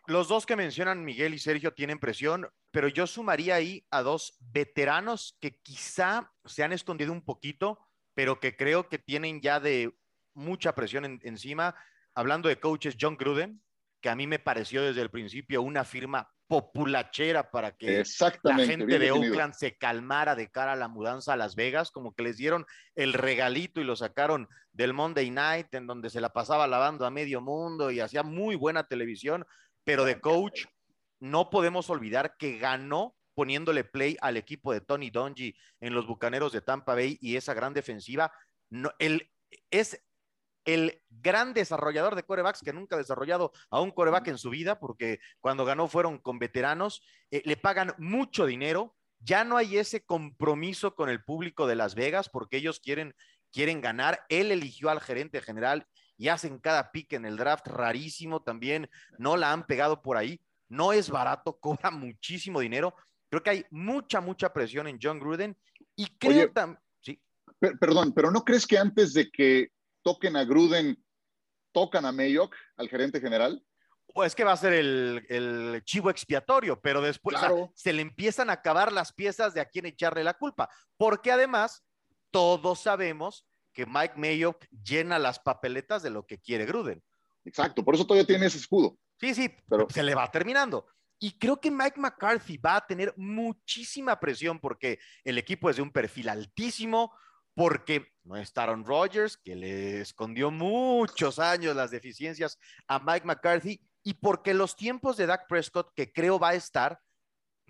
[0.07, 4.35] los dos que mencionan Miguel y Sergio tienen presión pero yo sumaría ahí a dos
[4.51, 7.79] veteranos que quizá se han escondido un poquito,
[8.13, 9.97] pero que creo que tienen ya de
[10.33, 11.73] mucha presión encima.
[12.13, 13.63] Hablando de coaches, John Gruden,
[14.01, 18.03] que a mí me pareció desde el principio una firma populachera para que
[18.43, 22.13] la gente de Oakland se calmara de cara a la mudanza a Las Vegas, como
[22.13, 22.65] que les dieron
[22.95, 27.09] el regalito y lo sacaron del Monday Night, en donde se la pasaba lavando a
[27.09, 29.45] medio mundo y hacía muy buena televisión,
[29.85, 30.65] pero de coach
[31.21, 36.51] no podemos olvidar que ganó poniéndole play al equipo de Tony Dungy en los Bucaneros
[36.51, 38.31] de Tampa Bay y esa gran defensiva.
[38.69, 38.91] No,
[39.69, 40.03] es
[40.65, 44.79] el gran desarrollador de corebacks que nunca ha desarrollado a un coreback en su vida,
[44.79, 50.03] porque cuando ganó fueron con veteranos, eh, le pagan mucho dinero, ya no hay ese
[50.03, 53.15] compromiso con el público de Las Vegas, porque ellos quieren,
[53.51, 54.25] quieren ganar.
[54.29, 59.37] Él eligió al gerente general y hacen cada pique en el draft rarísimo también, no
[59.37, 62.95] la han pegado por ahí no es barato, cobra muchísimo dinero.
[63.29, 65.57] Creo que hay mucha, mucha presión en John Gruden
[65.95, 66.79] y creo también...
[67.01, 67.21] Sí.
[67.79, 69.69] perdón, pero ¿no crees que antes de que
[70.03, 71.03] toquen a Gruden,
[71.71, 73.61] tocan a Mayock, al gerente general?
[74.13, 77.37] Pues que va a ser el, chivo expiatorio, pero después
[77.73, 81.83] se le empiezan a acabar las piezas de a quién echarle la culpa, porque además
[82.31, 83.45] todos sabemos
[83.75, 87.03] que Mike Mayock llena las papeletas de lo que quiere Gruden.
[87.43, 88.97] Exacto, por eso todavía tiene ese escudo.
[89.19, 90.87] Sí, sí, pero se le va terminando.
[91.19, 95.81] Y creo que Mike McCarthy va a tener muchísima presión porque el equipo es de
[95.81, 97.13] un perfil altísimo,
[97.53, 102.57] porque no está Aaron Rodgers, que le escondió muchos años las deficiencias
[102.87, 106.99] a Mike McCarthy, y porque los tiempos de Dak Prescott, que creo va a estar,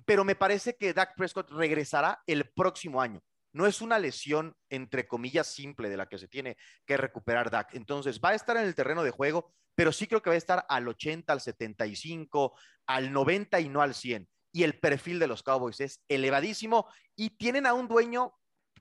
[0.06, 3.22] pero me parece que Dak Prescott regresará el próximo año.
[3.56, 7.74] No es una lesión, entre comillas, simple de la que se tiene que recuperar Dak.
[7.74, 10.38] Entonces, va a estar en el terreno de juego, pero sí creo que va a
[10.38, 12.54] estar al 80, al 75,
[12.86, 14.28] al 90 y no al 100.
[14.52, 18.34] Y el perfil de los Cowboys es elevadísimo y tienen a un dueño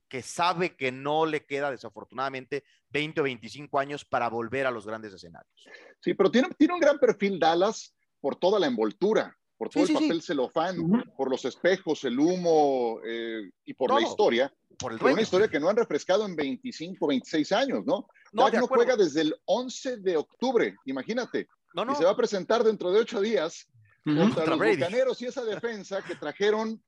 [0.08, 4.88] que sabe que no le queda desafortunadamente 20 o 25 años para volver a los
[4.88, 5.68] grandes escenarios.
[6.00, 9.92] Sí, pero tiene, tiene un gran perfil Dallas por toda la envoltura, por todo el
[9.92, 14.52] papel celofán, por los espejos, el humo eh, y por la historia.
[14.78, 18.08] Por, el una historia que no han refrescado en 25, 26 años, ¿no?
[18.32, 21.46] No, no juega desde el 11 de octubre, imagínate.
[21.74, 21.92] No, no.
[21.92, 23.68] Y se va a presentar dentro de ocho días
[24.04, 26.82] contra los bucaneros y esa defensa que trajeron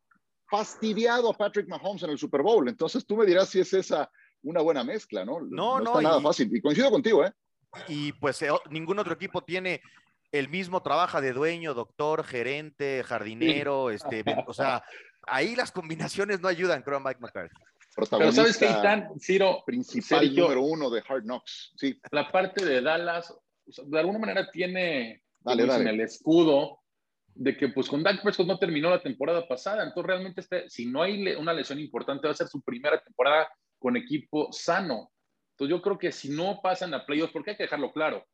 [0.50, 2.68] fastidiado a Patrick Mahomes en el Super Bowl.
[2.68, 4.10] Entonces tú me dirás si es esa
[4.42, 5.40] una buena mezcla, ¿no?
[5.40, 6.54] No, no, no está nada fácil.
[6.54, 7.32] Y coincido contigo, ¿eh?
[7.88, 9.80] Y pues eh, ningún otro equipo tiene
[10.32, 14.82] el mismo trabajo de dueño, doctor, gerente, jardinero, este, o sea,
[15.26, 17.54] ahí las combinaciones no ayudan, creo, a Mike McCarthy.
[17.94, 21.72] Pero sabes que tan Ciro, principal número uno de Hard Knocks.
[21.76, 21.98] Sí.
[22.10, 23.34] La parte de Dallas,
[23.64, 26.80] de alguna manera tiene en el escudo
[27.34, 30.86] de que pues con Dak Prescott no terminó la temporada pasada, entonces realmente este, si
[30.86, 35.10] no hay una lesión importante va a ser su primera temporada con equipo sano.
[35.52, 38.26] Entonces yo creo que si no pasan a playoffs, porque hay que dejarlo claro,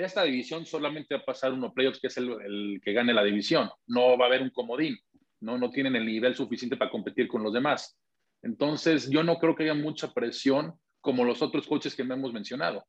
[0.00, 3.24] de esta división solamente va a pasar uno playoffs, que es el, que gane la
[3.24, 3.68] división.
[3.88, 4.96] No va a haber un comodín,
[5.40, 5.58] ¿no?
[5.58, 7.98] no tienen el nivel suficiente para competir con los demás.
[8.42, 12.32] Entonces yo no creo que haya mucha presión como los otros coaches que me hemos
[12.32, 12.84] mencionado.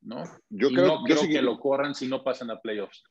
[0.00, 0.22] ¿no?
[0.48, 3.02] Yo creo, que lo corran si no pasan a playoffs.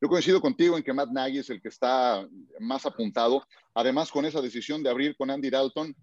[0.00, 2.26] Yo coincido contigo en que Matt Nagy es el que está
[2.60, 3.46] más apuntado.
[3.74, 5.94] Además, con esa decisión de abrir con Andy Dalton,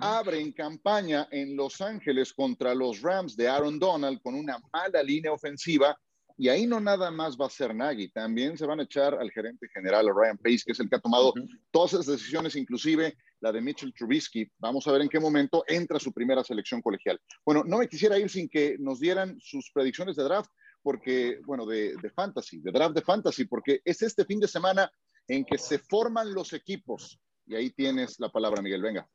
[0.00, 5.02] abre en campaña en Los Ángeles contra los Rams de Aaron Donald con una mala
[5.02, 5.98] línea ofensiva.
[6.40, 9.30] Y ahí no nada más va a ser Nagy, también se van a echar al
[9.32, 11.34] gerente general, Ryan Pace, que es el que ha tomado
[11.72, 14.48] todas esas decisiones, inclusive la de Mitchell Trubisky.
[14.58, 17.20] Vamos a ver en qué momento entra su primera selección colegial.
[17.44, 21.66] Bueno, no me quisiera ir sin que nos dieran sus predicciones de draft, porque, bueno,
[21.66, 24.88] de, de fantasy, de draft de fantasy, porque es este fin de semana
[25.26, 27.18] en que se forman los equipos.
[27.46, 29.08] Y ahí tienes la palabra, Miguel, venga.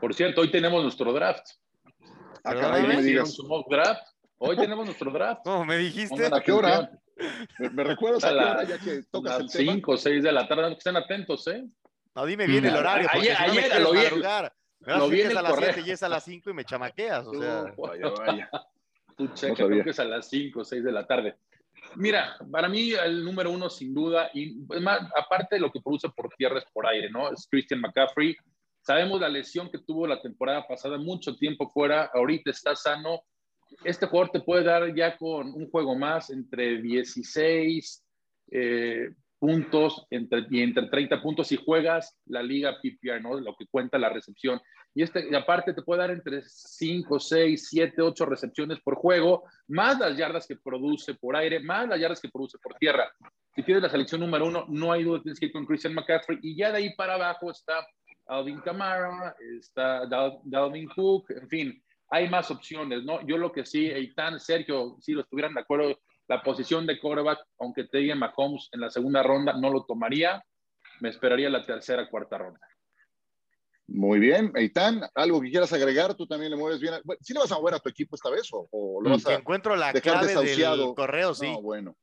[0.00, 1.46] Por cierto, hoy tenemos nuestro draft.
[2.44, 3.36] Ah, caray, me digas.
[3.68, 4.02] draft.
[4.38, 5.42] Hoy tenemos nuestro draft.
[5.44, 6.26] ¿Cómo me dijiste?
[6.26, 6.90] ¿A qué hora?
[7.58, 9.72] ¿Me, recuerdas a, qué hora ya que tocas el tema?
[9.72, 11.64] 5 o 6 de la tarde, estén atentos, ¿eh?
[12.14, 13.08] No, dime bien el horario.
[13.10, 14.00] Ayer, si no ayer lo vi.
[14.80, 17.32] Lo vi en a las 7 y es a las 5 y me chamaqueas, o
[17.40, 17.74] sea.
[17.76, 18.50] Vaya, vaya.
[19.16, 21.36] Tú checa, creo que es a las 5 o 6 de la tarde.
[21.96, 26.08] Mira, para mí el número uno sin duda, y más, aparte de lo que produce
[26.10, 27.32] por tierra es por aire, ¿no?
[27.32, 28.36] Es Christian McCaffrey.
[28.88, 33.20] Sabemos la lesión que tuvo la temporada pasada, mucho tiempo fuera, ahorita está sano.
[33.84, 38.02] Este jugador te puede dar ya con un juego más entre 16
[38.50, 43.38] eh, puntos entre, y entre 30 puntos si juegas la liga PPR, ¿no?
[43.38, 44.58] Lo que cuenta la recepción.
[44.94, 49.44] Y, este, y aparte te puede dar entre 5, 6, 7, 8 recepciones por juego,
[49.66, 53.12] más las yardas que produce por aire, más las yardas que produce por tierra.
[53.54, 56.38] Si tienes la selección número uno, no hay duda, tienes que ir con Christian McCaffrey.
[56.40, 57.86] Y ya de ahí para abajo está
[58.28, 63.26] Alvin Kamara, está Dalvin Cook, en fin, hay más opciones, ¿no?
[63.26, 67.40] Yo lo que sí, Eitan, Sergio, si lo estuvieran de acuerdo, la posición de quarterback,
[67.58, 70.42] aunque te diga Mahomes en la segunda ronda, no lo tomaría,
[71.00, 72.60] me esperaría la tercera, cuarta ronda.
[73.90, 76.14] Muy bien, Eitan, ¿algo que quieras agregar?
[76.14, 76.94] ¿Tú también le mueves bien?
[77.22, 79.74] ¿Sí le vas a mover a tu equipo esta vez o, lo vas a encuentro
[79.76, 81.50] la clave del correo, sí.
[81.50, 81.96] No, bueno.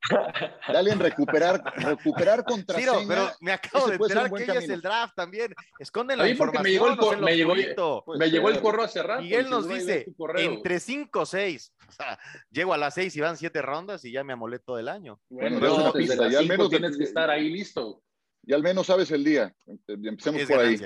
[0.67, 2.99] Dale en recuperar, recuperar contraseña.
[2.99, 5.53] Sí, pero me acabo de enterar que ella es el draft también.
[5.77, 6.63] Esconden la información.
[6.63, 9.21] Me llegó el, me llegó, me llegó el correo hace rato.
[9.21, 11.73] Miguel nos dice, entre 5 o 6.
[11.87, 12.19] O sea,
[12.49, 15.19] llego a las 6 y van 7 rondas y ya me amolé todo el año.
[15.29, 18.01] Bueno, pero, pista, ya al menos tienes que estar ahí listo.
[18.43, 19.55] Y al menos sabes el día.
[19.87, 20.79] Empecemos por ahí.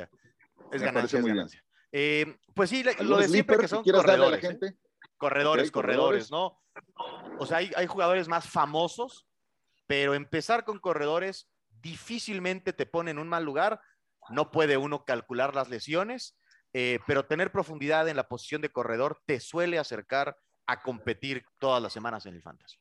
[0.72, 1.64] Es ganancia, es ganancia.
[1.92, 4.44] Eh, pues sí, lo de siempre que son corredores.
[4.44, 4.78] ¿eh?
[5.18, 6.62] Corredores, corredores, ¿no?
[7.40, 9.28] O sea, hay, hay, jugadores más famosos,
[9.88, 11.50] pero empezar con corredores
[11.82, 13.82] difícilmente te pone en un mal lugar.
[14.30, 16.38] No puede uno calcular las lesiones,
[16.74, 21.82] eh, pero tener profundidad en la posición de corredor te suele acercar a competir todas
[21.82, 22.78] las semanas en el fantasy.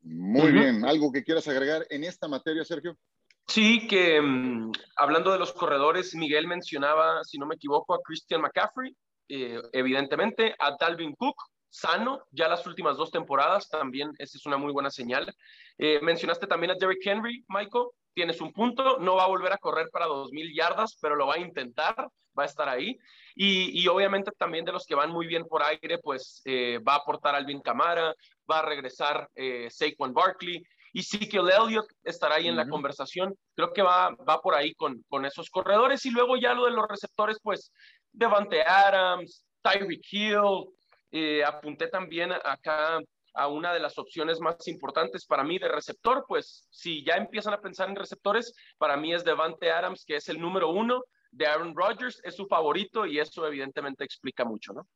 [0.00, 0.84] Muy bien.
[0.84, 2.98] ¿Algo que quieras agregar en esta materia, Sergio?
[3.46, 8.40] Sí, que mm, hablando de los corredores, Miguel mencionaba, si no me equivoco, a Christian
[8.40, 8.96] McCaffrey,
[9.28, 11.36] eh, evidentemente, a Dalvin Cook,
[11.68, 15.34] sano, ya las últimas dos temporadas, también esa es una muy buena señal.
[15.78, 19.58] Eh, mencionaste también a Derrick Henry, Michael, tienes un punto, no va a volver a
[19.58, 21.94] correr para 2.000 yardas, pero lo va a intentar,
[22.38, 22.98] va a estar ahí.
[23.34, 26.98] Y, obviamente también de los que van muy bien por aire, pues eh, va a
[26.98, 28.14] aportar Alvin Camara,
[28.50, 29.30] va a regresar
[29.70, 33.34] Saquon Barkley, y Ezekiel Elliott estará ahí en la conversación.
[33.54, 36.04] Creo que va, va por ahí con, con esos corredores.
[36.04, 37.72] Y luego ya lo de los receptores, pues
[38.12, 40.68] Devante Adams, Tyreek Hill.
[41.10, 43.00] Eh, apunté también acá
[43.34, 47.54] a una de las opciones más importantes para mí de receptor, pues si ya empiezan
[47.54, 51.46] a pensar en receptores, para mí es Devante Adams, que es el número uno de
[51.46, 54.86] Aaron Rodgers, es su favorito y eso evidentemente explica mucho, ¿no?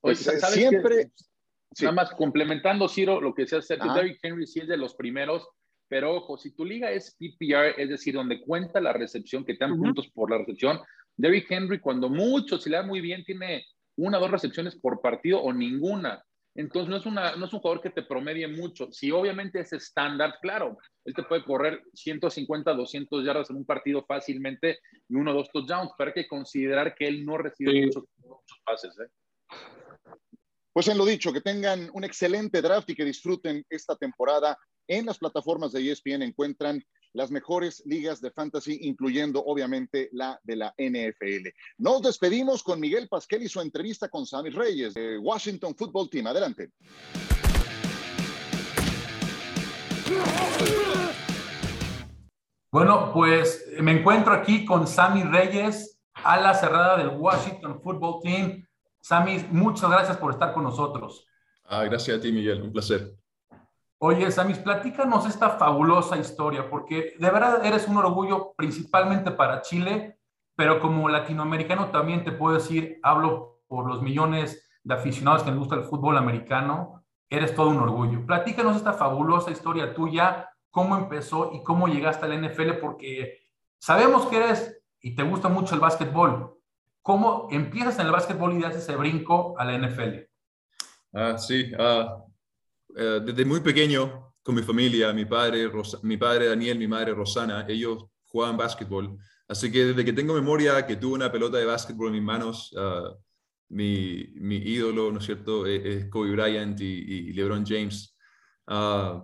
[0.00, 0.20] Pues,
[0.52, 1.10] siempre,
[1.80, 5.48] Nada más complementando, Ciro, lo que decía Sergio, Derrick Henry sí es de los primeros,
[5.88, 9.64] pero ojo, si tu liga es PPR, es decir, donde cuenta la recepción, que te
[9.64, 10.80] dan puntos por la recepción,
[11.16, 13.64] Derrick Henry, cuando mucho, si le da muy bien, tiene
[13.96, 16.22] una o dos recepciones por partido o ninguna.
[16.56, 18.90] Entonces no es, una, no es un jugador que te promedie mucho.
[18.92, 24.04] Si obviamente es estándar, claro, él te puede correr 150, 200 yardas en un partido
[24.06, 28.04] fácilmente y uno o dos touchdowns, pero hay que considerar que él no recibe muchos,
[28.18, 28.96] muchos, pases.
[29.00, 29.10] ¿eh?
[30.74, 34.58] Pues en lo dicho, que tengan un excelente draft y que disfruten esta temporada.
[34.88, 36.82] En las plataformas de ESPN encuentran
[37.12, 41.48] las mejores ligas de fantasy, incluyendo obviamente la de la NFL.
[41.78, 46.26] Nos despedimos con Miguel Pasquel y su entrevista con Sammy Reyes de Washington Football Team.
[46.26, 46.72] Adelante.
[52.72, 58.63] Bueno, pues me encuentro aquí con Sammy Reyes, ala cerrada del Washington Football Team.
[59.04, 61.26] Sammy, muchas gracias por estar con nosotros.
[61.66, 62.62] Ah, gracias a ti, Miguel.
[62.62, 63.14] Un placer.
[63.98, 70.20] Oye, Sammy, platícanos esta fabulosa historia, porque de verdad eres un orgullo principalmente para Chile,
[70.56, 75.58] pero como latinoamericano también te puedo decir, hablo por los millones de aficionados que les
[75.58, 78.24] gusta el fútbol americano, eres todo un orgullo.
[78.24, 83.42] Platícanos esta fabulosa historia tuya cómo empezó y cómo llegaste al NFL, porque
[83.78, 86.56] sabemos que eres y te gusta mucho el básquetbol.
[87.04, 90.26] ¿Cómo empiezas en el básquetbol y das ese brinco a la NFL?
[91.12, 92.24] Ah, sí, ah,
[92.96, 95.70] eh, desde muy pequeño con mi familia, mi padre,
[96.02, 99.18] mi padre Daniel, mi madre Rosana, ellos jugaban básquetbol.
[99.46, 102.74] Así que desde que tengo memoria que tuve una pelota de básquetbol en mis manos,
[102.78, 103.12] ah,
[103.68, 108.16] mi, mi, ídolo, ¿no es cierto?, es, es Kobe Bryant y, y LeBron James.
[108.66, 109.20] Uh,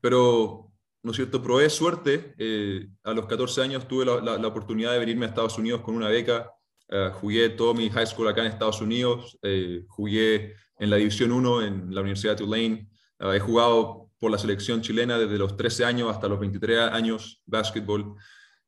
[0.00, 0.72] pero
[1.02, 1.42] ¿no es cierto?
[1.42, 2.34] Probé suerte.
[2.38, 5.94] Eh, a los 14 años tuve la, la, oportunidad de venirme a Estados Unidos con
[5.94, 6.50] una beca.
[6.92, 9.38] Uh, jugué todo mi high school acá en Estados Unidos.
[9.42, 12.88] Eh, jugué en la División 1 en la Universidad de Tulane.
[13.18, 17.40] Uh, he jugado por la selección chilena desde los 13 años hasta los 23 años
[17.46, 18.14] básquetbol.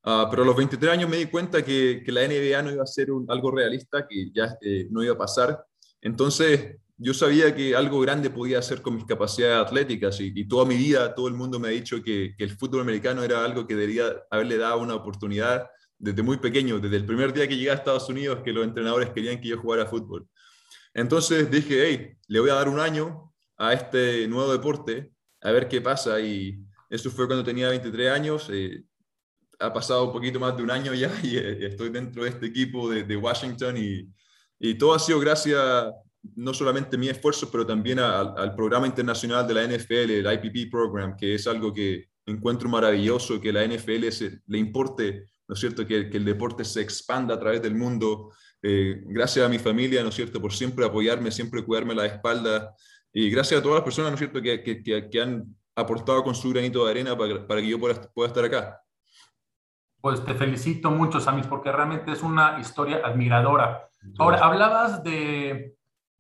[0.07, 2.83] Uh, pero a los 23 años me di cuenta que, que la NBA no iba
[2.83, 4.57] a ser un, algo realista, que ya
[4.91, 5.63] no iba a pasar.
[6.01, 10.77] Entonces yo sabía que algo grande podía hacer con mis capacidades atléticas y, toda mi
[10.77, 14.23] vida todo el mundo me ha dicho que, el fútbol americano era algo que debería
[14.31, 15.67] haberle dado una oportunidad
[15.99, 19.11] desde muy pequeño, desde el primer día que llegué a Estados Unidos, que los entrenadores
[19.11, 20.29] querían que yo jugara fútbol.
[20.93, 25.69] Entonces dije, hey, le voy a dar un año a este nuevo deporte, a ver
[25.69, 26.21] qué pasa.
[26.21, 26.59] Y
[26.91, 28.49] eso fue cuando tenía 23 años.
[28.53, 28.85] Eh,
[29.59, 32.47] ha pasado un poquito más de un año ya y eh, estoy dentro de este
[32.47, 34.09] equipo de, Washington y,
[34.59, 35.63] y todo ha sido gracias
[36.37, 41.17] no solamente mi esfuerzo, pero también al programa internacional de la NFL, el IPP Program,
[41.17, 44.09] que es algo que encuentro maravilloso, que la NFL
[44.47, 48.33] le importe, ¿no es cierto?, que, el deporte se expanda a través del mundo.
[48.63, 52.75] Eh, gracias a mi familia, ¿no es cierto?, por siempre apoyarme, siempre cuidarme la espalda.
[53.13, 55.45] Y gracias a todas las personas, ¿no es cierto?, que, que, han
[55.77, 58.81] aportado con su granito de arena para, para que yo pueda, pueda estar acá.
[60.01, 63.89] Pues te felicito mucho, Samis, porque realmente es una historia admiradora.
[64.19, 65.75] Ahora, hablabas de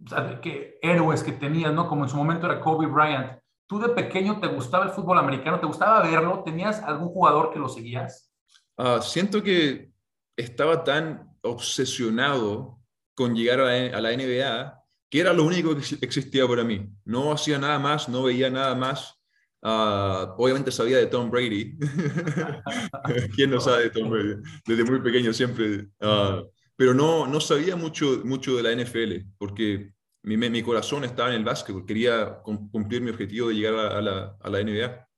[0.08, 1.88] sea, que héroes que tenías, ¿no?
[1.88, 3.38] Como en su momento era Kobe Bryant.
[3.66, 5.58] ¿Tú de pequeño te gustaba el fútbol americano?
[5.58, 6.42] ¿Te gustaba verlo?
[6.44, 8.33] ¿Tenías algún jugador que lo seguías?
[8.76, 9.90] Uh, siento que
[10.36, 12.80] estaba tan obsesionado
[13.14, 16.88] con llegar a la, NBA que era lo único que existía para mí.
[17.04, 19.14] No hacía nada más, no veía nada más.
[19.62, 21.78] Uh, obviamente sabía de Tom Brady.
[23.36, 24.34] ¿Quién no sabe de Tom Brady?
[24.66, 25.88] Desde muy pequeño siempre.
[26.00, 31.28] Uh, pero no, no sabía mucho, mucho de la NFL, porque mi, mi corazón estaba
[31.30, 35.08] en el básquetbol, quería cumplir mi objetivo de llegar a, la, a la NBA.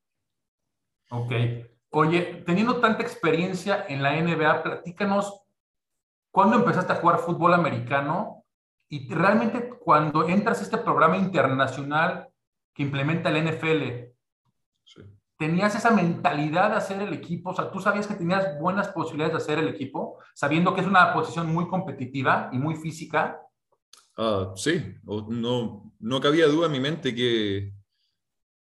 [1.11, 1.33] Ok.
[1.99, 5.41] Oye, teniendo tanta experiencia en la NBA, platícanos,
[6.31, 8.45] ¿cuándo empezaste a jugar fútbol americano?
[8.91, 12.29] Y realmente cuando entras a este programa internacional
[12.75, 14.13] que implementa el NFL,
[15.39, 19.33] tenías esa mentalidad de hacer el equipo, o sea, tú sabías que tenías buenas posibilidades
[19.33, 23.41] de hacer el equipo, sabiendo que es una posición muy competitiva y muy física.
[24.19, 27.73] Uh, sí, no, no cabía duda en mi mente que,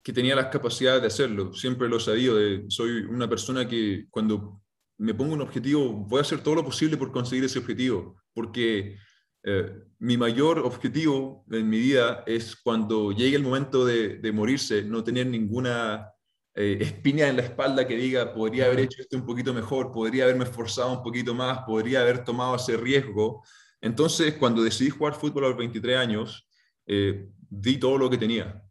[0.06, 2.38] que tenía las capacidades de hacerlo, siempre lo he sabido,
[2.68, 4.62] soy una persona que cuando
[4.98, 8.98] me pongo un objetivo voy a hacer todo lo posible por conseguir ese objetivo, porque
[9.42, 14.84] eh, mi mayor objetivo en mi vida es cuando llegue el momento de, de morirse,
[14.84, 16.08] no tener ninguna
[16.54, 20.22] eh, espina en la espalda que diga, podría haber hecho esto un poquito mejor, podría
[20.22, 23.42] haberme esforzado un poquito más, podría haber tomado ese riesgo.
[23.80, 26.48] Entonces, cuando decidí jugar fútbol a los 23 años,
[26.86, 28.62] eh, di todo lo que tenía.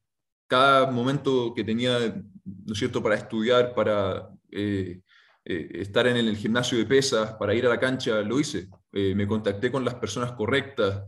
[0.47, 1.99] Cada momento que tenía,
[2.43, 5.01] ¿no es cierto?, para estudiar, para eh,
[5.43, 8.67] estar en el gimnasio de pesas, para ir a la cancha, lo hice.
[8.91, 11.03] me contacté con las personas correctas,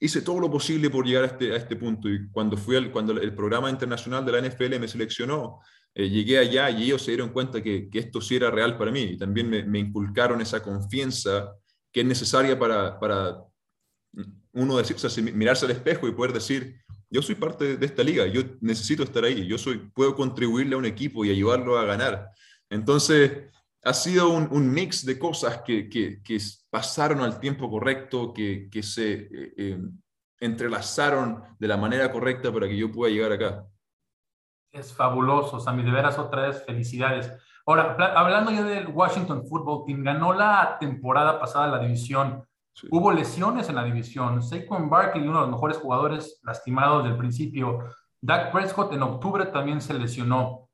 [0.00, 2.90] hice todo lo posible por llegar a este, a este punto y cuando, fui al,
[2.90, 5.60] cuando el programa internacional de la NFL me seleccionó,
[5.94, 8.90] eh, llegué allá y ellos se dieron cuenta que, que, esto sí era real para
[8.90, 11.52] mí y también me, me inculcaron esa confianza
[11.92, 13.36] que es necesaria para, para
[14.52, 16.79] uno decir, o sea, mirarse al espejo y poder decir,
[17.10, 20.78] yo soy parte de esta liga, yo necesito estar ahí, yo soy, puedo contribuirle a
[20.78, 22.30] un equipo y ayudarlo a ganar.
[22.70, 23.50] Entonces,
[23.82, 26.38] ha sido un, mix de cosas que, que, que,
[26.70, 29.78] pasaron al tiempo correcto, que, se eh, eh,
[30.38, 33.66] entrelazaron de la manera correcta para que yo pueda llegar acá.
[34.72, 37.32] Es fabuloso, Sammy, de veras otra vez felicidades.
[37.66, 42.44] Ahora, hablando ya del Washington Football Team, ganó la temporada pasada la división.
[42.90, 44.42] Hubo lesiones en la división.
[44.42, 47.80] Saquon Barkley, uno de los mejores jugadores lastimados del principio.
[48.20, 50.68] Dak Prescott en octubre también se lesionó.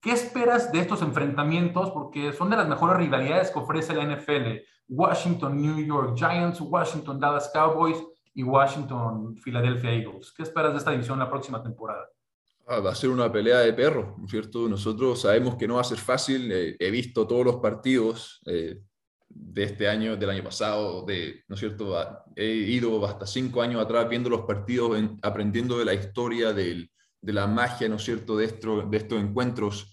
[0.00, 1.90] ¿Qué esperas de estos enfrentamientos?
[1.90, 4.58] Porque son de las mejores rivalidades que ofrece la NFL.
[4.88, 7.96] Washington, New York Giants, Washington, Dallas Cowboys
[8.34, 10.32] y Washington, Philadelphia Eagles.
[10.36, 12.06] ¿Qué esperas de esta división la próxima temporada?
[12.66, 14.68] Ah, va a ser una pelea de perros, ¿no es cierto?
[14.68, 16.50] Nosotros sabemos que no va a ser fácil.
[16.50, 18.80] Eh, he visto todos los partidos eh,
[19.36, 21.96] de este año, del año pasado, de, ¿no es cierto?
[22.36, 26.88] He ido hasta cinco años atrás viendo los partidos, aprendiendo de la historia, de
[27.20, 29.92] la magia, ¿no es cierto?, de, de estos encuentros.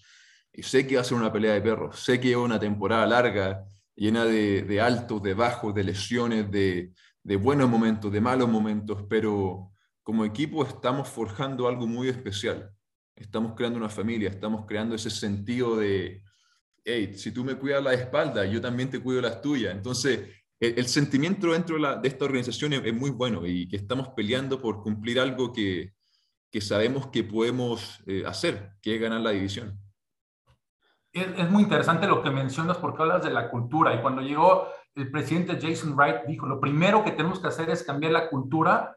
[0.52, 2.00] Y sé que va a ser una pelea de perros.
[2.00, 3.64] Sé que es una temporada larga,
[3.96, 9.04] llena de, de altos, de bajos, de lesiones, de, de buenos momentos, de malos momentos,
[9.08, 9.72] pero
[10.02, 12.70] como equipo estamos forjando algo muy especial.
[13.16, 16.22] Estamos creando una familia, estamos creando ese sentido de,
[16.84, 19.74] hey, si tú me cuidas la espalda, yo también te cuido las tuyas.
[19.74, 20.28] Entonces,
[20.60, 25.18] el, sentimiento dentro de, esta organización es, muy bueno y que estamos peleando por cumplir
[25.18, 25.92] algo que,
[26.52, 29.78] que sabemos que podemos eh, hacer, que es ganar la división.
[31.12, 35.10] Es, muy interesante lo que mencionas porque hablas de la cultura y cuando llegó el
[35.10, 38.96] presidente Jason Wright dijo, lo primero que tenemos que hacer es cambiar la cultura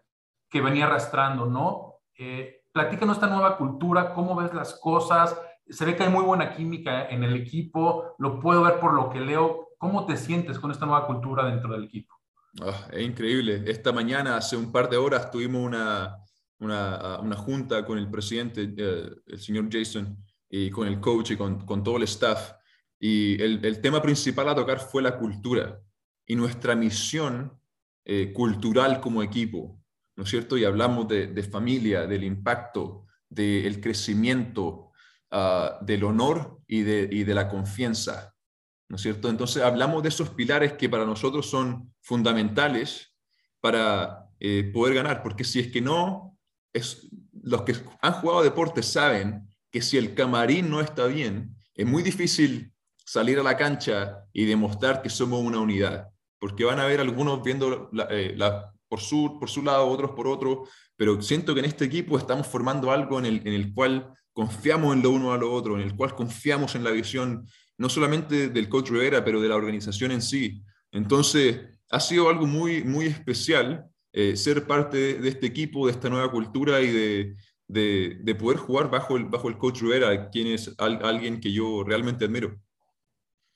[0.49, 1.95] que venía arrastrando, ¿no?
[2.17, 6.55] Eh, platícanos esta nueva cultura, cómo ves las cosas, se ve que hay muy buena
[6.55, 10.71] química en el equipo, lo puedo ver por lo que leo, ¿cómo te sientes con
[10.71, 12.13] esta nueva cultura dentro del equipo?
[12.61, 13.63] Ah, es increíble.
[13.65, 16.17] Esta mañana, hace un par de horas, tuvimos una,
[16.59, 20.17] una, una junta con el presidente, eh, el señor Jason,
[20.49, 22.53] y con el coach y con, con todo el staff.
[22.99, 25.81] Y el, el, tema principal a tocar fue la cultura
[26.25, 27.59] y nuestra misión
[28.05, 29.79] eh, cultural como equipo.
[30.15, 30.57] ¿no es cierto?
[30.57, 34.91] Y hablamos de, familia, del impacto, del crecimiento,
[35.31, 38.33] ah, del honor y de, de, la confianza,
[38.89, 39.29] ¿no es cierto?
[39.29, 43.13] Entonces hablamos de esos pilares que para nosotros son fundamentales
[43.59, 46.37] para eh, poder ganar, porque si es que no,
[46.73, 47.07] es,
[47.41, 52.03] los que han jugado deporte saben que si el camarín no está bien, es muy
[52.03, 52.71] difícil
[53.05, 56.09] salir a la cancha y demostrar que somos una unidad,
[56.39, 58.37] porque van a haber algunos viendo la, eh,
[58.87, 62.47] por su, por su lado, otros por otro, pero siento que en este equipo estamos
[62.47, 65.81] formando algo en el, en el cual confiamos en lo uno a lo otro, en
[65.81, 70.11] el cual confiamos en la visión, no solamente del coach Rivera, pero de la organización
[70.11, 70.61] en sí.
[70.91, 76.09] Entonces, ha sido algo muy, muy especial eh, ser parte de, este equipo, de esta
[76.09, 77.35] nueva cultura y de,
[77.67, 81.83] de, de, poder jugar bajo el, bajo el coach Rivera, quien es alguien que yo
[81.85, 82.57] realmente admiro.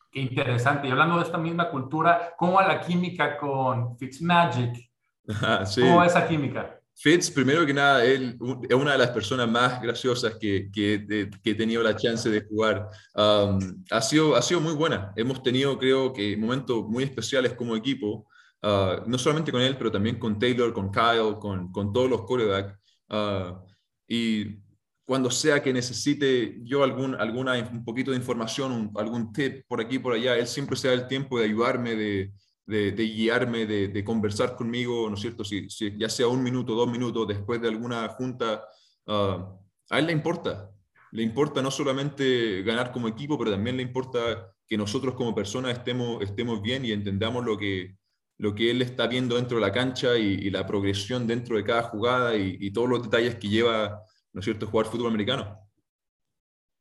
[0.09, 0.87] Qué interesante.
[0.87, 4.89] Y hablando de esta misma cultura, ¿cómo va la química con Fitzmagic?
[5.75, 6.78] ¿Cómo esa química?
[7.01, 8.37] Fitz, primero que nada, él
[8.67, 12.89] es una de las personas más graciosas que, que, he tenido la chance de jugar.
[13.15, 15.13] Um, ha, sido, ha sido muy buena.
[15.15, 18.27] Hemos tenido, creo que, momentos muy especiales como equipo,
[18.63, 22.23] uh, no solamente con él, pero también con Taylor, con Kyle, con, con todos los
[22.23, 22.77] quarterbacks.
[23.07, 23.65] Uh,
[24.05, 24.59] y
[25.05, 29.99] cuando sea que necesite yo algún, alguna, un poquito de información, algún tip por aquí,
[29.99, 32.33] por allá, él siempre se da el tiempo de ayudarme, de,
[32.69, 35.43] de, guiarme, de, conversar conmigo, ¿no es cierto?
[35.43, 35.67] Si,
[35.97, 38.63] ya sea un minuto, dos minutos después de alguna junta,
[39.07, 39.55] ah,
[39.89, 40.69] a él le importa.
[41.11, 45.71] Le importa no solamente ganar como equipo, pero también le importa que nosotros como personas
[45.71, 47.97] estemos, estemos bien y entendamos lo que,
[48.37, 51.81] lo que él está viendo dentro de la cancha y, la progresión dentro de cada
[51.83, 55.57] jugada y, todos los detalles que lleva, ¿no es cierto?, jugar fútbol americano.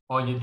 [0.09, 0.39] Oye,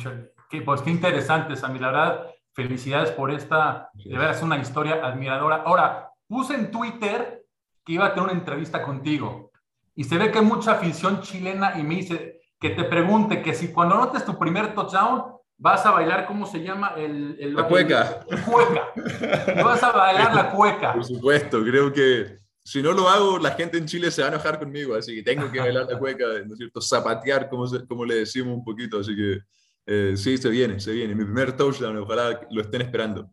[0.66, 1.78] pues qué interesante, Sammy.
[1.78, 5.58] La verdad, Felicidades por esta, de veras, una historia admiradora.
[5.58, 7.44] Ahora, puse en Twitter
[7.84, 9.52] que iba a tener una entrevista contigo
[9.94, 13.54] y se ve que hay mucha afición chilena y me dice que te pregunte que
[13.54, 16.94] si cuando notes tu primer touchdown vas a bailar, ¿cómo se llama?
[16.98, 18.22] El, la cueca.
[18.46, 19.64] cueca.
[19.64, 20.94] vas a bailar la cueca.
[20.94, 24.32] Por supuesto, creo que si no lo hago, la gente en Chile se va a
[24.32, 26.82] enojar conmigo, así que tengo que bailar la cueca, ¿no es cierto?
[26.82, 29.40] Zapatear, como, como le decimos un poquito, así que
[29.86, 31.16] eh, sí, se viene, se viene.
[31.16, 33.30] Mi primer touchdown, ojalá lo estén esperando.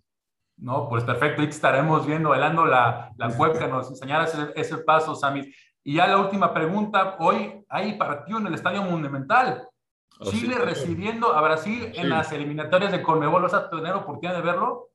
[0.58, 1.42] No, pues perfecto.
[1.42, 5.52] Estaremos viendo, bailando la, la web que nos enseñará ese, ese paso, Sammy.
[5.84, 7.16] Y ya la última pregunta.
[7.18, 9.66] Hoy hay partido en el Estadio Monumental.
[10.20, 13.42] Oh, Chile recibiendo a Brasil en las eliminatorias de Conmebol.
[13.42, 14.88] ¿Vas a tener oportunidad de verlo?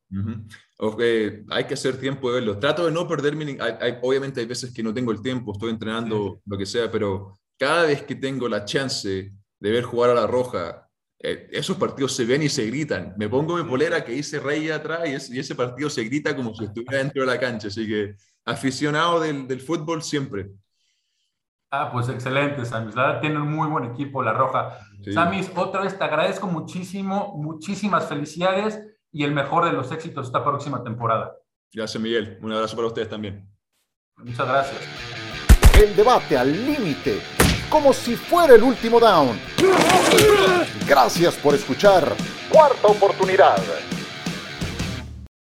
[1.49, 2.59] hay que hacer tiempo de verlo.
[2.59, 3.57] Trato de no perderme.
[3.59, 7.37] Hay, obviamente hay veces que no tengo el tiempo, estoy entrenando, lo que sea, pero
[7.59, 10.86] cada vez que tengo la chance de ver jugar a la Roja
[11.19, 13.15] eh, esos partidos se ven y se gritan.
[13.17, 16.65] Me pongo mi polera que dice Rey atrás y, ese partido se grita como si
[16.65, 17.67] estuviera dentro de la cancha.
[17.67, 18.15] Así que
[18.45, 20.49] aficionado del, del fútbol siempre.
[21.69, 22.95] Ah, pues excelente, Samis.
[22.95, 24.79] La verdad, tienen un muy buen equipo, La Roja.
[25.13, 30.43] Samis, otra vez te agradezco muchísimo, muchísimas felicidades y el mejor de los éxitos esta
[30.43, 31.33] próxima temporada.
[31.73, 32.39] Gracias, Miguel.
[32.41, 33.49] Un abrazo para ustedes también.
[34.15, 34.81] Muchas gracias.
[35.79, 37.21] El debate al límite
[37.69, 39.37] como si fuera el último down.
[40.85, 42.15] Gracias por escuchar
[42.49, 43.57] Cuarta Oportunidad.